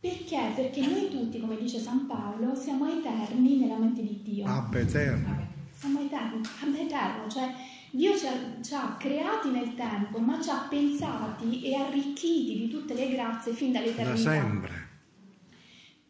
[0.00, 0.50] Perché?
[0.56, 4.44] Perché noi tutti, come dice San Paolo, siamo eterni nella mente di Dio.
[4.46, 7.52] Ah, eterni siamo eterni, ab eterno, cioè
[7.94, 12.68] Dio ci ha, ci ha, creati nel tempo, ma ci ha pensati e arricchiti di
[12.68, 14.10] tutte le grazie fin dall'eternità.
[14.10, 14.88] Da sempre.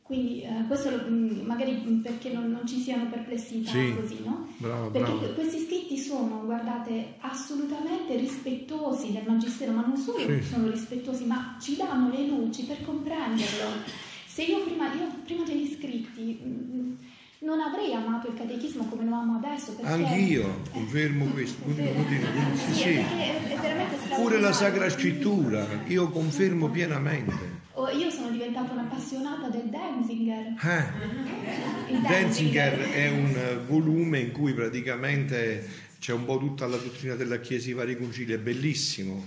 [0.01, 4.49] Quindi eh, questo mm, magari perché non, non, ci siano perplessità sì, così, no?
[4.57, 5.35] Bravo, perché bravo.
[5.35, 10.43] questi scritti sono, guardate, assolutamente rispettosi del Magistero, ma non solo sì.
[10.43, 13.69] sono rispettosi, ma ci danno le luci per comprenderlo.
[14.27, 16.93] Se io prima, io prima degli scritti mm,
[17.45, 19.75] non avrei amato il catechismo come lo amo adesso.
[19.75, 21.63] Perché, Anch'io confermo questo.
[21.75, 22.95] Sì, sì.
[22.95, 27.63] È, è Pure la Sacra Scrittura, io confermo pienamente.
[27.75, 30.55] Oh, io sono diventata un'appassionata del Denzinger.
[30.63, 31.93] Eh.
[31.93, 35.69] Il Denzinger è un volume in cui praticamente
[35.99, 39.23] c'è un po' tutta la dottrina della Chiesa, i vari concili, è bellissimo,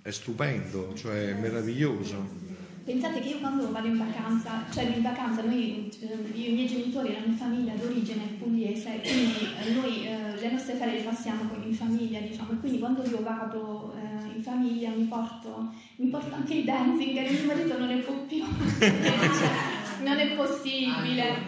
[0.00, 2.47] è stupendo, cioè è meraviglioso
[2.88, 6.66] pensate che io quando vado in vacanza, cioè in vacanza noi, eh, io, i miei
[6.66, 11.50] genitori, la mia famiglia d'origine pugliese, quindi eh, noi eh, le nostre ferie le passiamo
[11.62, 16.54] in famiglia, diciamo, quindi quando io vado eh, in famiglia mi porto, mi porto anche
[16.54, 18.42] il dancing e mio marito non ne può più,
[20.02, 21.44] non è possibile,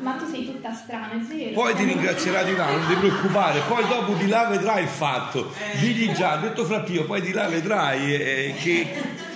[0.00, 1.52] ma tu sei tutta strana, è vero.
[1.52, 5.52] Poi ti ringrazierà di là, non ti preoccupare, poi dopo di là vedrai il fatto.
[5.80, 9.26] Digli già, detto fra Pio, poi di là vedrai eh, che,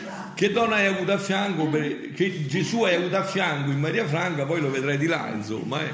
[0.42, 4.04] che donna hai avuto a fianco, per- che Gesù hai avuto a fianco in Maria
[4.04, 5.80] Franca, poi lo vedrai di là, insomma.
[5.80, 5.92] eh.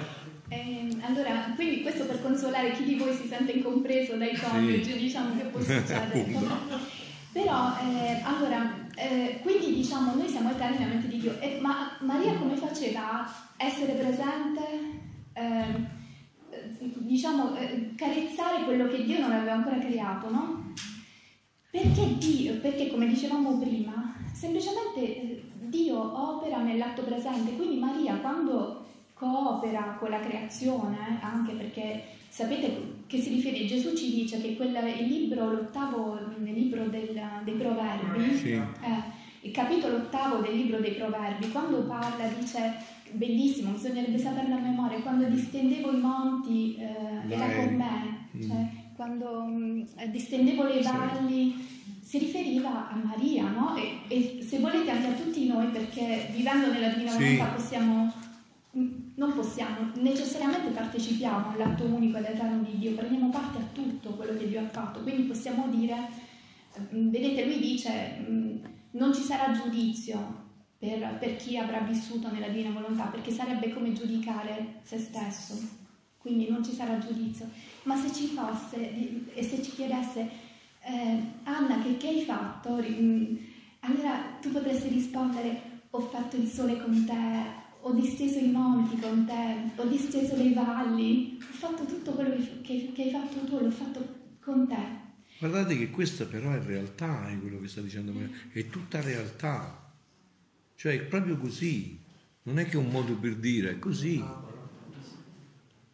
[0.49, 5.37] Eh, allora, quindi questo per consolare chi di voi si sente incompreso dai coniugi, diciamo
[5.37, 6.25] che può succedere.
[7.31, 11.39] Però, eh, allora, eh, quindi diciamo, noi siamo eterni nella mente di Dio.
[11.41, 14.63] E, ma Maria come faceva a essere presente,
[15.35, 15.75] eh,
[16.51, 20.73] eh, diciamo, eh, carezzare quello che Dio non aveva ancora creato, no?
[21.71, 28.85] Perché Dio, perché come dicevamo prima, semplicemente eh, Dio opera nell'atto presente, quindi Maria quando
[29.15, 34.77] coopera con la creazione, anche perché sapete che si riferisce, Gesù ci dice che quel,
[35.01, 38.53] il libro, l'ottavo nel libro del- dei proverbi, Sì.
[38.53, 42.75] eh, il capitolo ottavo del libro dei proverbi, quando parla, dice,
[43.13, 49.45] bellissimo, bisognerebbe saperlo a memoria, quando distendevo i monti eh, era con me, cioè, quando
[49.47, 51.55] mm, eh, distendevo le valli,
[52.09, 53.77] si riferiva a Maria, no?
[53.77, 57.19] E, e se volete anche a tutti noi, perché vivendo nella Divina Sì.
[57.19, 58.15] Volontà possiamo,
[58.79, 64.13] mm, non possiamo, necessariamente partecipiamo all'atto unico ed eterno di Dio, prendiamo parte a tutto
[64.13, 65.97] quello che Dio ha fatto, quindi possiamo dire,
[66.95, 68.57] mm, vedete, lui dice, mm,
[68.93, 70.47] non ci sarà giudizio
[70.79, 75.53] per, per chi avrà vissuto nella Divina Volontà, perché sarebbe come giudicare se stesso,
[76.17, 77.51] quindi non ci sarà giudizio.
[77.83, 80.48] Ma se ci fosse e se ci chiedesse,
[80.89, 82.77] eh, Anna, che, che hai fatto?
[82.77, 83.37] Mm,
[83.81, 85.61] Allora tu potresti rispondere,
[85.91, 90.53] ho fatto il sole con te, ho disteso i monti con te, ho disteso le
[90.53, 94.97] valli, ho fatto tutto quello che, che- che hai fatto tu, l'ho fatto con te.
[95.39, 99.93] Guardate che questa però è realtà, è quello che sta dicendo Maria, è tutta realtà.
[100.75, 101.99] Cioè è proprio così,
[102.45, 104.23] non è che è un modo per dire, è così.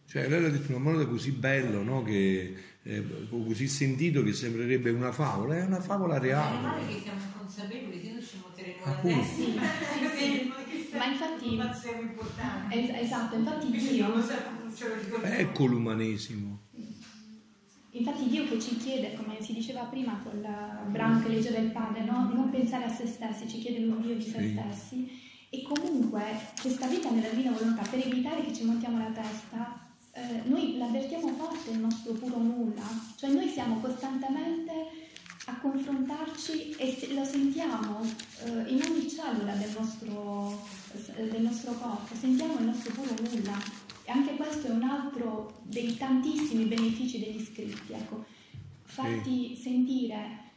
[0.07, 2.03] Cioè lei l'ha detto in un modo così bello, no?
[2.03, 6.59] che, eh, così sentito che sembrerebbe una favola, è una favola reale.
[6.61, 9.19] male che siamo consapevoli che noi ci muoveremo la Appunto.
[9.19, 9.35] testa.
[9.35, 9.53] Sì,
[10.17, 10.17] sì,
[10.91, 10.97] sì.
[10.97, 12.71] Ma infatti- Ma.
[12.71, 14.13] Es- esatto, infatti Dio.
[15.23, 16.61] Ecco l'umanesimo.
[17.91, 20.41] infatti Dio che ci chiede, come si diceva prima col
[20.91, 22.27] brano che leggeva il padre, no?
[22.29, 24.51] di non pensare a se stessi, ci chiede un Dio di se Sì.
[24.53, 25.23] stessi.
[25.51, 26.21] E comunque
[26.61, 29.84] questa vita nella divina volontà, per evitare che ci montiamo la testa,
[30.15, 32.83] eh, noi l'avvertiamo forte il nostro puro nulla,
[33.17, 34.73] cioè noi siamo costantemente
[35.47, 38.01] a confrontarci e lo sentiamo
[38.45, 40.67] eh, in ogni cellula del nostro,
[41.17, 43.83] eh, del nostro corpo, sentiamo il nostro puro nulla.
[44.07, 48.25] E anche questo è un altro dei tantissimi benefici degli scritti, ecco,
[48.83, 50.51] farti sentire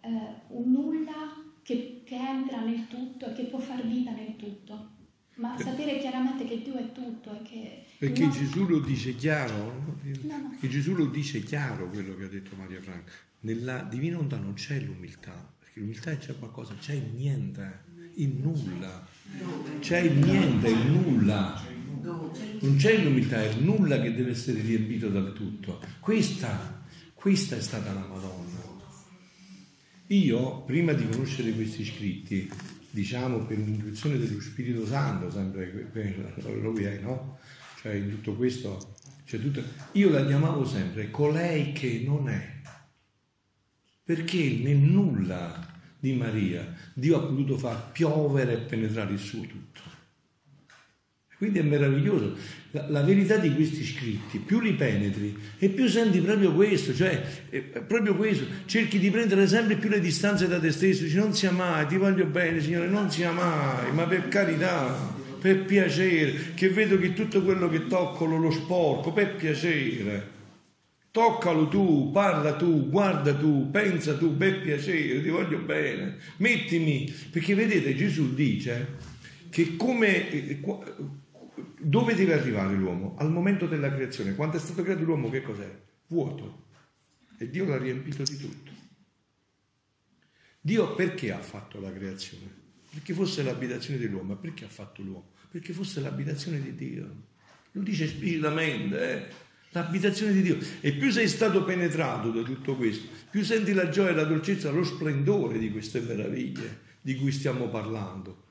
[0.00, 0.08] eh,
[0.48, 4.90] un nulla che, che entra nel tutto e che può far vita nel tutto,
[5.36, 7.84] ma sapere chiaramente che Dio è tutto e che...
[7.98, 9.98] Perché no- Gesù lo dice chiaro, no?
[10.22, 10.56] No.
[10.60, 13.10] Che Gesù lo dice chiaro quello che ha detto Maria Franca.
[13.40, 17.82] Nella divina volontà non c'è l'umiltà, perché l'umiltà c'è qualcosa, c'è il niente,
[18.16, 19.06] il nulla.
[19.80, 21.62] C'è il niente, il nulla.
[22.60, 25.80] Non c'è l'umiltà, è il nulla che deve essere riempito dal tutto.
[26.00, 26.82] Questa,
[27.14, 28.72] questa è stata la Madonna.
[30.08, 32.50] Io, prima di conoscere questi scritti,
[32.90, 37.38] diciamo per un'intuizione dello Spirito Santo, sempre que- que- lui è, no?
[37.84, 38.94] Cioè in tutto questo,
[39.26, 39.62] c'è tutto,
[39.92, 42.62] io la chiamavo sempre colei che non è,
[44.02, 49.80] perché nel nulla di Maria Dio ha potuto far piovere e penetrare il suo tutto.
[51.36, 52.34] Quindi è meraviglioso.
[52.70, 57.50] La, la verità di questi scritti, più li penetri e più senti proprio questo, cioè
[57.50, 58.46] è proprio questo.
[58.64, 61.98] Cerchi di prendere sempre più le distanze da te stesso, dici non sia mai, ti
[61.98, 65.13] voglio bene, Signore, non sia mai, ma per carità,
[65.44, 70.30] per piacere, che vedo che tutto quello che tocco lo, lo sporco, per piacere.
[71.10, 76.16] Toccalo tu, parla tu, guarda tu, pensa tu, per piacere, ti voglio bene.
[76.38, 78.96] Mettimi, perché vedete Gesù dice
[79.50, 80.62] che come eh,
[81.78, 83.14] dove deve arrivare l'uomo?
[83.18, 84.34] Al momento della creazione.
[84.34, 85.70] Quando è stato creato l'uomo che cos'è?
[86.06, 86.68] Vuoto.
[87.36, 88.70] E Dio l'ha riempito di tutto.
[90.58, 92.62] Dio perché ha fatto la creazione?
[92.90, 94.32] Perché fosse l'abitazione dell'uomo.
[94.32, 95.32] Ma perché ha fatto l'uomo?
[95.54, 97.08] Perché fosse l'abitazione di Dio.
[97.70, 99.32] Lo dice esplicitamente, eh?
[99.70, 100.58] l'abitazione di Dio.
[100.80, 104.82] E più sei stato penetrato da tutto questo, più senti la gioia, la dolcezza, lo
[104.82, 108.42] splendore di queste meraviglie di cui stiamo parlando.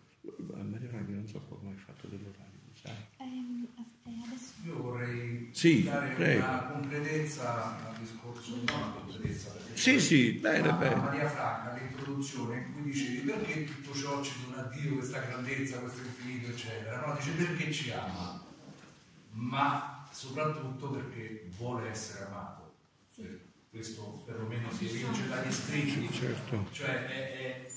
[0.47, 2.93] Maria Franchi non so come hai fatto dell'orario, lo sai?
[3.17, 6.41] Ehm, eh, adesso Io vorrei Sì, dare prego.
[6.45, 9.51] una completezza al discorso, non una completezza,
[9.83, 10.95] Sì, sì, bene, a bene.
[10.95, 15.99] Maria Franca, l'introduzione, in cui dicevi perché tutto ciò ci dona Dio, questa grandezza, questo
[16.03, 17.05] infinito, eccetera.
[17.05, 18.41] No, dice perché ci ama,
[19.31, 22.71] ma soprattutto perché vuole essere amato.
[23.17, 23.39] Eh,
[23.69, 26.65] Questo perlomeno si evince dagli scritti, Certo.
[26.71, 27.67] cioè è, è-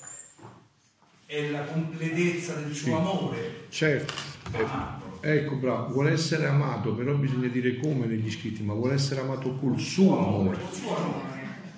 [1.27, 2.93] è la completezza del suo Sì.
[2.93, 4.15] amore Certo.
[4.53, 5.19] amato.
[5.23, 9.55] Ecco, bravo, vuole essere amato, però bisogna dire come negli scritti, ma vuole essere amato
[9.57, 10.59] col suo amore.
[10.61, 11.36] Col suo amore.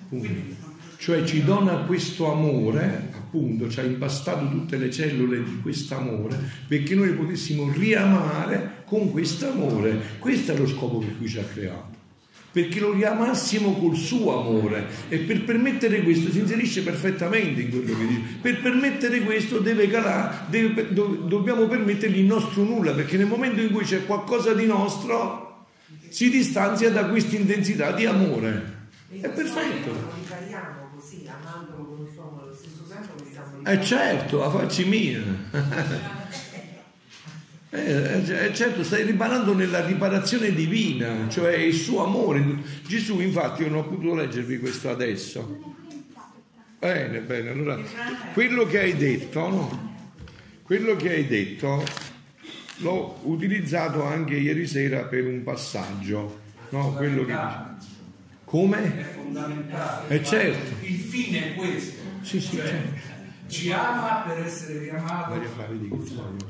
[0.09, 0.67] Punto.
[0.97, 6.37] Cioè ci dona questo amore, appunto, ci ha impastato tutte le cellule di questo amore
[6.67, 9.97] perché noi potessimo riamare con questo amore.
[10.19, 11.97] Questo è lo scopo per cui ci ha creato.
[12.51, 17.97] Perché lo riamassimo col suo amore e per permettere questo si inserisce perfettamente in quello
[17.97, 18.21] che dice.
[18.41, 23.61] Per permettere questo deve calare, deve- do- dobbiamo permettergli il nostro nulla, perché nel momento
[23.61, 25.67] in cui c'è qualcosa di nostro
[26.09, 28.78] si distanzia da questa intensità di amore.
[29.09, 29.91] È perfetto.
[29.91, 34.39] Lo ricariamo così, amandolo con il suo amore, allo stesso tempo che stiamo Eh certo,
[34.39, 35.21] la facci mia.
[37.71, 42.43] Eh, eh, certo, stai riparando nella riparazione divina, cioè il suo amore.
[42.87, 45.75] Gesù, infatti, io non ho potuto leggervi questo adesso.
[46.79, 47.77] Bene, bene, allora
[48.33, 49.97] quello che hai detto, no?
[50.63, 51.83] Quello che hai detto
[52.77, 56.93] l'ho utilizzato anche ieri sera per un passaggio, no?
[56.93, 57.98] Quello che dice.
[58.49, 58.97] Come?
[58.99, 60.07] È fondamentale.
[60.15, 60.83] Eh, certo.
[60.83, 62.01] Il fine è questo.
[62.21, 62.99] Sì, sì, Cioè, certo.
[63.47, 65.29] Ci ama per essere riamato.
[65.35, 66.45] Maria Flavia, di storia?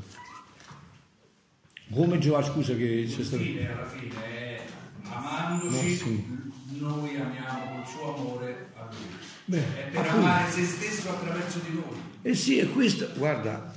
[1.91, 3.43] Come Giovanni, scusa che c'è Il stato...
[3.43, 4.61] fine alla fine è
[5.03, 6.26] amandoci, No, sì.
[6.80, 9.17] noi amiamo col suo amore a lui.
[9.45, 10.17] Beh, è per appunto.
[10.26, 11.97] amare se stesso attraverso di noi.
[12.21, 13.73] Eh sì, è questo, guarda,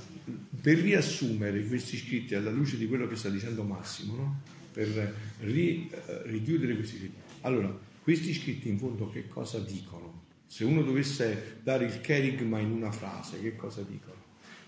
[0.61, 4.39] per riassumere questi scritti alla luce di quello che sta dicendo Massimo, no?
[4.71, 7.17] per ri- eh, richiudere questi scritti.
[7.41, 10.25] Allora, questi scritti in fondo che cosa dicono?
[10.45, 14.21] Se uno dovesse dare il cherigma in una frase, che cosa dicono?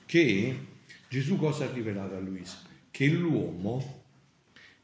[0.05, 0.57] Che
[1.09, 2.61] Gesù cosa ha rivelato a Luisa?
[2.89, 4.03] Che l'uomo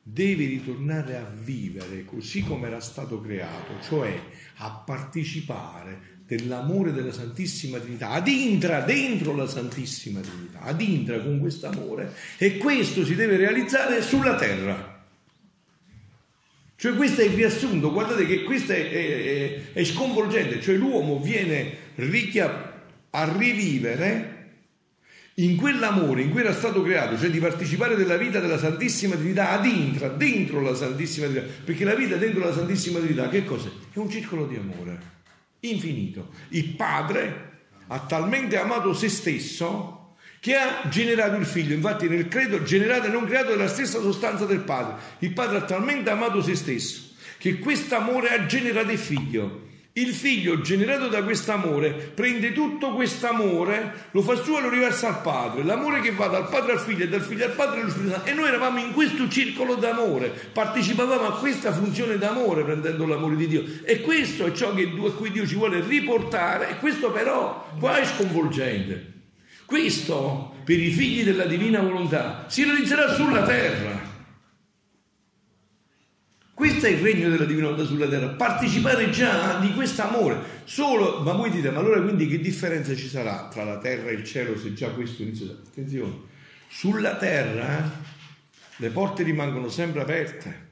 [0.03, 4.19] deve ritornare a vivere così come era stato creato, cioè
[4.57, 11.40] a partecipare dell'amore della Santissima Trinità, ad intra dentro la Santissima Trinità, ad intra con
[11.40, 14.91] questo amore e questo si deve realizzare sulla terra.
[16.82, 21.72] Cioè questo è il riassunto, guardate che questo è, è- è- sconvolgente, cioè l'uomo viene
[21.94, 24.38] richia- a rivivere
[25.36, 29.52] in quell'amore in cui era stato creato, cioè di partecipare della vita della Santissima Trinità
[29.52, 33.70] ad intra, dentro la Santissima Trinità, perché la vita dentro la Santissima Trinità che cos'è?
[33.94, 34.98] È un circolo di amore
[35.60, 36.30] infinito.
[36.49, 37.49] Il Padre
[37.86, 40.01] ha talmente amato se stesso
[40.42, 44.02] che ha generato il figlio, infatti nel credo generato e non creato è la stessa
[44.02, 44.96] sostanza del Padre.
[45.20, 49.70] Il Padre ha talmente amato se stesso che questo amore ha generato il figlio.
[49.94, 54.70] Il figlio generato da questo amore prende tutto questo amore, lo fa suo e lo
[54.70, 55.64] riversa al padre.
[55.64, 57.84] L'amore che va dal padre al figlio e dal figlio al padre.
[58.24, 63.48] E noi eravamo in questo circolo d'amore, partecipavamo a questa funzione d'amore prendendo l'amore di
[63.48, 63.64] Dio.
[63.84, 66.70] E questo è ciò che, a cui Dio ci vuole riportare.
[66.70, 69.20] E questo però qua è sconvolgente.
[69.72, 74.02] Questo per i figli della divina volontà si realizzerà sulla terra.
[76.53, 80.39] Questo è il regno della divina volontà sulla terra, partecipare già di questo amore.
[80.65, 84.15] Solo, ma voi dite, ma allora quindi che differenza ci sarà tra la terra e
[84.15, 85.52] il cielo se già questo inizia?
[85.52, 86.15] Attenzione,
[86.68, 87.89] sulla terra
[88.76, 90.69] le porte rimangono sempre aperte.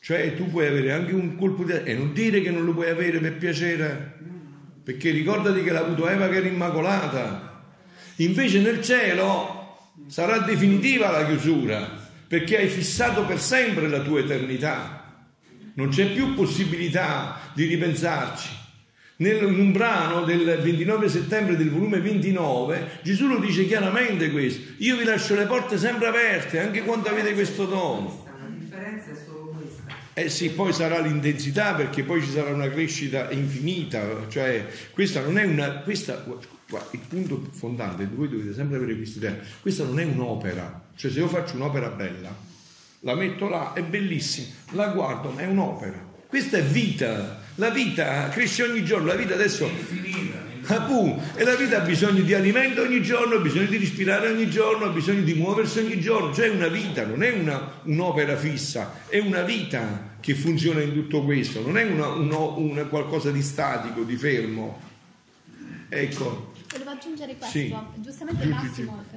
[0.00, 1.72] Cioè tu puoi avere anche un colpo di...
[1.84, 4.17] e non dire che non lo puoi avere per piacere,
[4.88, 7.62] perché ricordati che l'ha avuto Eva che era immacolata.
[8.16, 15.26] Invece nel cielo sarà definitiva la chiusura, perché hai fissato per sempre la tua eternità.
[15.74, 18.48] Non c'è più possibilità di ripensarci.
[19.16, 24.72] Nel, in un brano del 29 settembre del volume 29 Gesù lo dice chiaramente questo.
[24.78, 28.24] Io vi lascio le porte sempre aperte, anche quando avete questo dono.
[28.40, 29.98] La differenza è solo questa.
[30.18, 35.38] Eh sì, poi sarà l'intensità perché poi ci sarà una crescita infinita, cioè questa non
[35.38, 36.24] è una, questa,
[36.90, 41.20] il punto fondante, voi dovete sempre avere questa idea, questa non è un'opera, cioè se
[41.20, 42.34] io faccio un'opera bella,
[43.02, 48.28] la metto là, è bellissima, la guardo, ma è un'opera, questa è vita, la vita
[48.30, 50.47] cresce ogni giorno, la vita adesso Infinita.
[50.68, 54.50] Appunto, e la vita ha bisogno di alimento ogni giorno, ha bisogno di respirare ogni
[54.50, 58.36] giorno, ha bisogno di muoversi ogni giorno, cioè è una vita, non è una, un'opera
[58.36, 63.30] fissa, è una vita che funziona in tutto questo, non è una, uno- una qualcosa
[63.30, 64.80] di statico, di fermo.
[65.88, 67.74] Ecco, Volevo aggiungere questo, Sì.
[67.96, 69.16] giustamente Massimo eh,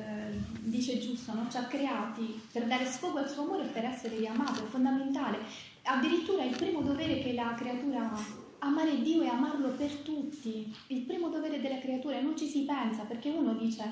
[0.62, 1.48] dice giusto, no?
[1.52, 5.38] ci ha creati per dare sfogo al suo amore e per essere riamato, è fondamentale.
[5.84, 8.24] Addirittura il primo dovere che la creatura ha,
[8.64, 13.04] amare Dio e amarlo per tutti, il primo dovere della creatura, non ci si pensa
[13.04, 13.84] perché uno dice,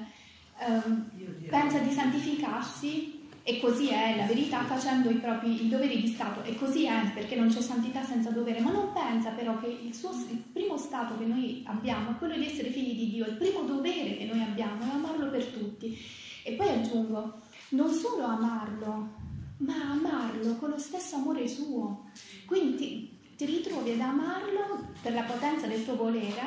[0.59, 6.07] ehm, pensa di santificarsi e così è la verità facendo i propri i doveri di
[6.07, 9.67] Stato e così è perché non c'è santità senza dovere, ma non pensa però che
[9.67, 13.25] il, suo, il primo stato che noi abbiamo è quello di essere figli di Dio,
[13.25, 15.97] il primo dovere che noi abbiamo è amarlo per tutti.
[16.43, 19.15] E poi aggiungo, non solo amarlo,
[19.57, 22.09] ma amarlo con lo stesso amore suo.
[22.45, 23.08] Quindi
[23.39, 26.41] ti, ritrovi ad amarlo per la potenza del tuo volere,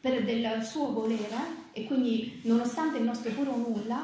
[0.00, 1.36] per del suo volere,
[1.72, 4.02] e quindi nonostante il nostro puro nulla,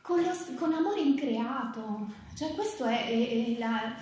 [0.00, 2.06] con, lo- con amore increato.
[2.34, 3.94] Cioè questo è, è- è la-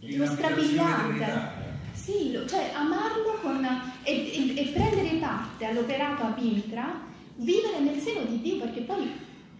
[0.00, 1.62] lo strabiliante.
[1.92, 3.64] Sì, lo- cioè amarlo con,
[4.02, 7.00] e, e- e prendere parte all'operato a Pintra,
[7.36, 9.10] vivere nel seno di Dio, perché poi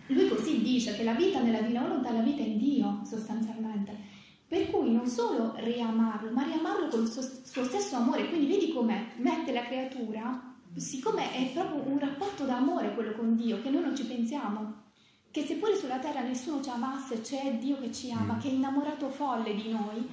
[0.08, 4.12] lui così dice che la vita nella divina volontà è la vita in Dio, sostanzialmente.
[4.46, 8.28] Per cui non solo riamarlo, ma riamarlo con il suo, suo stesso amore.
[8.28, 13.60] Quindi vedi come mette la creatura, siccome è proprio un rapporto d'amore quello con Dio,
[13.62, 14.82] che noi non ci pensiamo.
[15.30, 19.08] Che seppure sulla terra nessuno ci amasse, c'è Dio che ci ama, che è innamorato
[19.08, 20.08] folle di noi,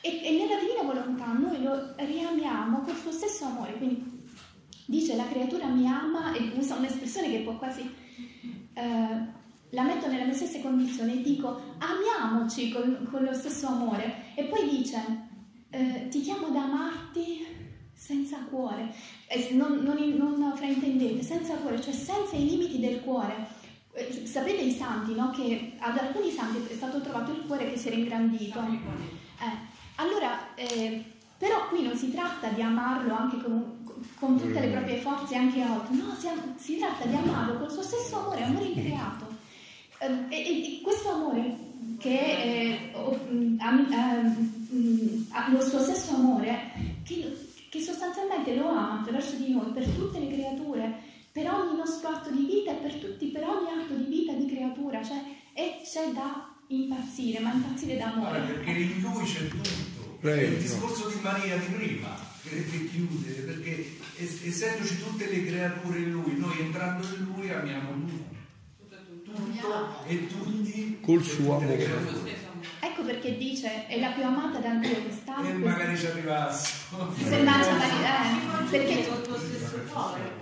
[0.00, 3.74] e, e nella divina volontà noi lo riamiamo col suo stesso amore.
[3.74, 4.20] Quindi
[4.86, 7.90] dice la creatura mi ama e usa un'espressione che può quasi
[8.74, 9.40] eh,
[9.72, 14.34] la metto nelle mie stesse condizioni e dico amiamoci con, con lo stesso amore.
[14.34, 15.30] E poi dice
[15.70, 17.46] eh, ti chiamo ad amarti
[17.94, 18.92] senza cuore.
[19.28, 19.96] Eh, non, non,
[20.38, 23.60] non fraintendete senza cuore cioè senza i limiti del cuore.
[23.94, 25.30] Eh, sapete i santi no?
[25.30, 28.60] che ad alcuni santi è stato trovato il cuore che si era ingrandito.
[28.60, 31.02] Eh, allora eh,
[31.38, 33.84] però qui non si tratta di amarlo anche con,
[34.14, 37.82] con tutte le proprie forze anche oltre no si, si tratta di amarlo col suo
[37.82, 39.32] stesso amore amore increato
[40.28, 46.72] e, e questo amore che è oh, mm, ehm, mm, ha lo suo stesso amore
[47.04, 47.36] che,
[47.68, 52.30] che sostanzialmente lo ama attraverso di noi per tutte le creature per ogni nostro atto
[52.30, 55.22] di vita e per tutti per ogni atto di vita di creatura cioè
[55.54, 60.00] e c'è da impazzire ma impazzire Guarda, d'amore perché in lui c'è tutto.
[60.20, 60.54] Prego.
[60.54, 65.98] Il discorso di Maria di prima che, che chiude, perché es- essendoci tutte le creature
[65.98, 68.41] in lui, noi entrando in lui amiamo tutto.
[69.60, 70.98] Tutto e tutti.
[71.00, 72.10] Col suo amore.
[72.80, 76.72] ecco perché dice è la più amata da Dio sta E magari ci arrivasse.
[77.24, 80.32] se mangia eh, perché col tuo stesso cuore,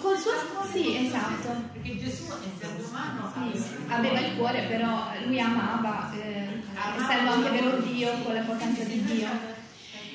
[0.00, 0.32] col suo
[0.72, 6.62] sì esatto Perché Gesù, essendo umano, Sì, aveva il cuore, però lui amava, eh,
[6.96, 9.28] essendo anche vero Dio, con la potenza di Dio.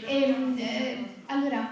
[0.05, 1.69] E, eh, allora,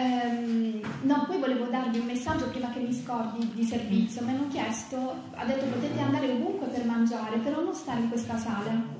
[0.00, 4.22] ehm, no, poi volevo darvi un messaggio prima che mi scordi di servizio.
[4.22, 4.96] Mi hanno chiesto,
[5.34, 8.98] ha detto potete andare ovunque per mangiare, però non stare in questa sala.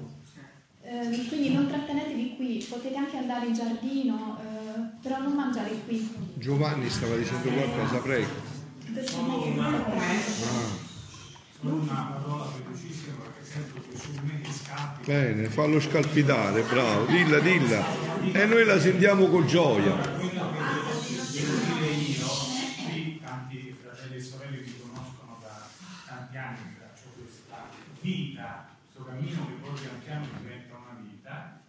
[0.83, 6.09] Ehm, quindi non trattenetevi qui, potete anche andare in giardino, eh, però non mangiare qui.
[6.35, 8.29] Giovanni stava dicendo qualcosa, prego.
[8.93, 9.01] Che
[11.63, 15.05] una- parola velocissima perché sento che su me mi scappi.
[15.05, 17.85] bene, fallo scalpitare, bravo, dilla, dilla.
[18.33, 19.93] E noi la sentiamo con gioia.
[19.93, 20.51] Allora, quello
[21.05, 22.27] che devo dire io,
[22.89, 25.69] qui tanti fratelli e sorelle mi conoscono da
[26.09, 27.69] tanti anni, faccio questa
[28.01, 31.61] vita, questo cammino che poi pian piano diventa una vita,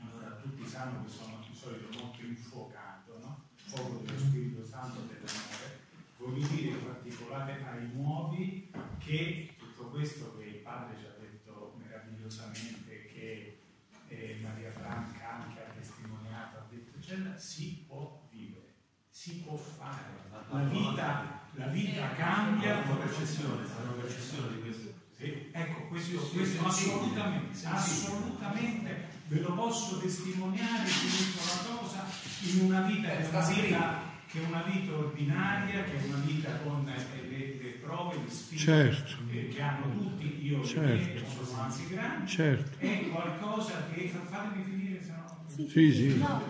[0.00, 3.48] allora tutti sanno che sono di solito molto infuocato, no?
[3.66, 5.86] Fuoco dello Spirito Santo dell'amore.
[6.18, 11.74] Voglio dire in particolare ai nuovi che tutto questo che il padre ci ha detto
[11.78, 13.58] meravigliosamente, che
[14.06, 18.74] eh, Maria Franca anche ha testimoniato, ha detto, eccetera, si può vivere,
[19.10, 20.26] si può fare.
[20.30, 22.78] La vita, la vita cambia.
[22.78, 24.94] Una percezione, una percezione di questo.
[25.16, 32.06] Sì, ecco, questo, questo assolutamente, assolutamente ve lo posso testimoniare di una cosa
[32.42, 36.18] in una vita che è una vita, che è una vita ordinaria, che è una
[36.24, 39.16] vita con eh, le, le prove, le sfide Certo.
[39.34, 41.20] eh, che hanno tutti, io Certo.
[41.20, 42.78] che sono anzi grandi, Certo.
[42.86, 45.44] è qualcosa che fa- fatemi finire, se no.
[45.68, 46.16] Sì, sì.
[46.18, 46.42] No,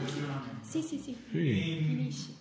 [0.63, 1.51] sì, sì, sì, Sì.
[1.51, 2.37] Ehm, finisci.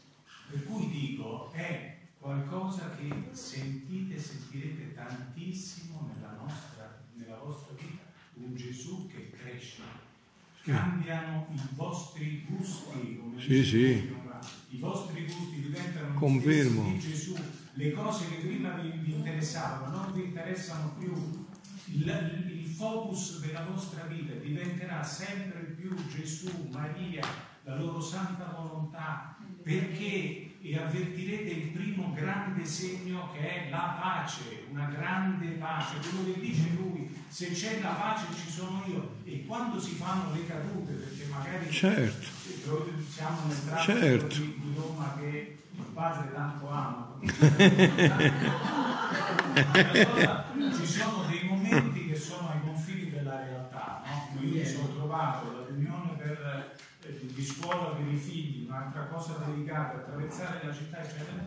[0.51, 8.03] per cui dico, è qualcosa che sentite e sentirete tantissimo nella, nostra, nella vostra vita,
[8.35, 10.05] un Gesù che cresce.
[10.73, 14.15] Cambiano i vostri gusti, come Sì, dice sì.
[14.69, 16.81] i vostri gusti diventano Confermo.
[16.89, 17.35] stessi di Gesù,
[17.73, 21.13] le cose che prima vi, vi interessavano non vi interessano più,
[21.85, 27.25] il, il focus della vostra vita diventerà sempre più Gesù, Maria,
[27.63, 34.65] la loro santa volontà, perché e avvertirete il primo grande segno che è la pace,
[34.71, 39.15] una grande pace, quello che dice lui, se c'è la pace ci sono io.
[39.23, 42.27] E quando si fanno le cadute, perché magari Certo.
[43.09, 44.35] siamo nel traffico Certo.
[44.35, 47.05] di, di Roma che il padre tanto ama.
[49.53, 54.41] allora ci sono dei momenti che sono ai confini della realtà, no?
[54.41, 59.43] Io mi sono trovato la riunione per, eh, di scuola per i figli, un'altra cosa
[59.45, 61.43] delicata, attraversare la città, eccetera.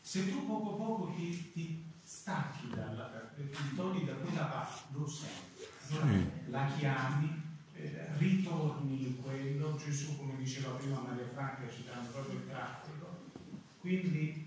[0.00, 6.50] Se tu poco poco ti, ti stacchi dalla, ti togli da quella parte, lo senti,
[6.50, 7.42] la chiami,
[7.74, 13.24] eh, ritorni in quello, Gesù come diceva prima Maria Franca citando proprio il traffico,
[13.80, 14.46] quindi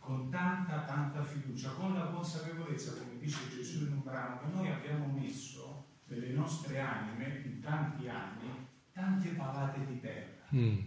[0.00, 4.70] con tanta tanta fiducia, con la consapevolezza, come dice Gesù in un brano, che noi
[4.70, 10.32] abbiamo messo nelle nostre anime in tanti anni tante palate di terra.
[10.54, 10.78] Mm.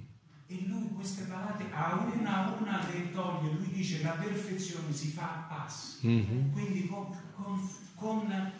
[0.50, 5.10] E lui queste palate a una a una le toglie, lui dice la perfezione si
[5.10, 6.52] fa a passi, Mhm.
[6.54, 8.52] quindi con, con- con,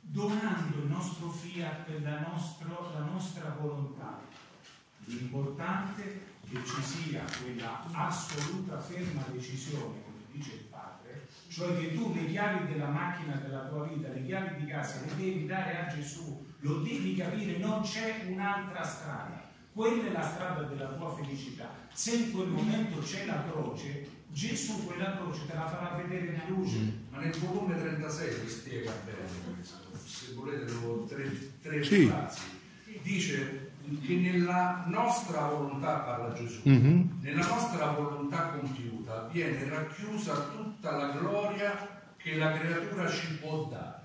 [0.00, 4.20] donando il nostro fiat, la, nostro- la nostra volontà.
[5.04, 11.94] L'importante è che ci sia quella assoluta ferma decisione, come dice il padre, cioè che
[11.94, 15.78] tu le chiavi della macchina della tua vita, le chiavi di casa, le devi dare
[15.78, 19.50] a Gesù, lo devi capire, non c'è un'altra strada.
[19.72, 21.68] Quella è la strada della tua felicità.
[21.92, 26.40] Se in quel momento c'è la croce, Gesù quella croce te la farà vedere di
[26.54, 26.78] luce.
[27.10, 29.76] Ma nel volume 36 vi spiega bene questo.
[30.04, 31.30] Se volete devo tre,
[31.62, 32.06] tre Sì.
[32.06, 32.40] frasi.
[33.02, 33.70] Dice
[34.06, 37.18] che nella nostra volontà, parla Gesù, Mhm.
[37.22, 44.01] nella nostra volontà compiuta viene racchiusa tutta la gloria che la creatura ci può dare.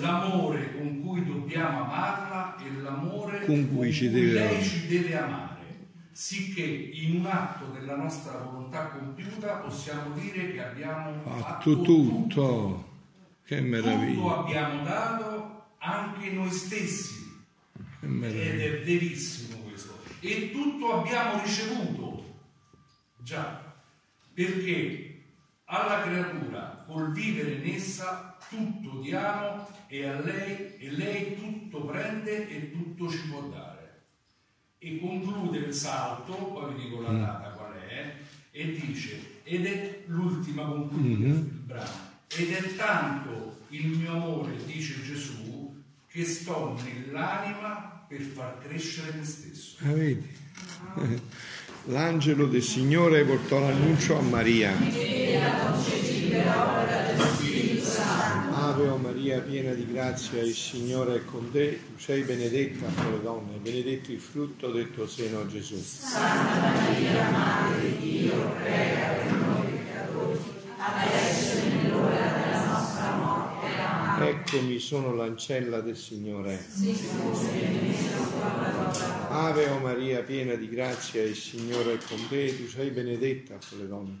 [0.00, 5.88] L'amore con cui dobbiamo amarla e l'amore Con cui ci deve lei ci deve amare,
[6.10, 12.94] sicché in un atto della nostra volontà compiuta possiamo dire che abbiamo Fatto tutto.
[13.44, 14.38] Che tutto meraviglia.
[14.38, 17.24] abbiamo dato anche noi stessi.
[18.00, 19.98] Che Ed è verissimo questo.
[20.20, 22.24] E tutto abbiamo ricevuto.
[23.18, 23.74] Già,
[24.32, 25.22] perché
[25.64, 32.48] alla creatura, col vivere in essa, tutto diamo e a lei, e lei tutto prende
[32.48, 33.74] e tutto ci può dare.
[34.78, 38.14] E conclude il salto, poi vi dico la data qual è,
[38.50, 41.24] e dice, ed è l'ultima conclude Mhm.
[41.26, 41.90] il brano,
[42.36, 49.24] ed è tanto il mio amore, dice Gesù, che sto nell'anima per far crescere me
[49.24, 49.76] stesso.
[49.82, 50.34] Ah, vedi?
[51.88, 54.72] L'angelo del Signore portò l'annuncio a Maria.
[58.76, 61.80] Ave o Maria, piena di grazia, il Signore è con te.
[61.80, 65.82] Tu sei benedetta fra le donne, e benedetto il frutto del tuo seno, Gesù.
[74.20, 76.62] Eccomi, sono l'ancella del Signore.
[79.30, 83.78] Ave o Maria, piena di grazia, il Signore è con te, tu sei benedetta fra
[83.78, 84.20] le donne,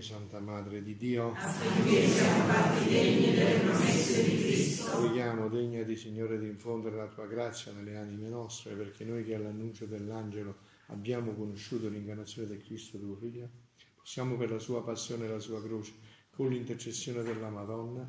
[0.00, 1.34] Santa Madre di Dio.
[5.00, 9.34] Preghiamo, degna di Signore, di infondere la tua grazia nelle anime nostre, perché noi che
[9.34, 13.48] all'annuncio dell'angelo abbiamo conosciuto l'incarnazione del Cristo, tuo Figlio,
[13.96, 15.94] possiamo per la sua passione e la sua croce,
[16.30, 18.08] con l'intercessione della Madonna,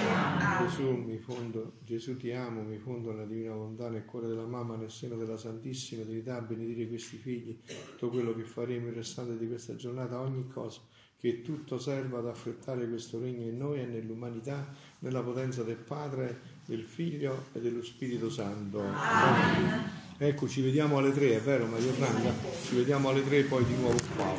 [0.81, 4.75] Gesù mi fondo, Gesù ti amo, mi fondo nella divina volontà, nel cuore della mamma,
[4.75, 7.59] nel seno della Santissima Trinità, benedire questi figli,
[7.91, 10.81] tutto quello che faremo il restante di questa giornata, ogni cosa,
[11.19, 16.39] che tutto serva ad affrettare questo regno in noi e nell'umanità, nella potenza del Padre,
[16.65, 18.79] del Figlio e dello Spirito Santo.
[18.81, 19.99] Amen.
[20.17, 22.31] Ecco, ci vediamo alle tre, è vero Maria Franca?
[22.63, 24.33] Ci vediamo alle tre poi di nuovo qua.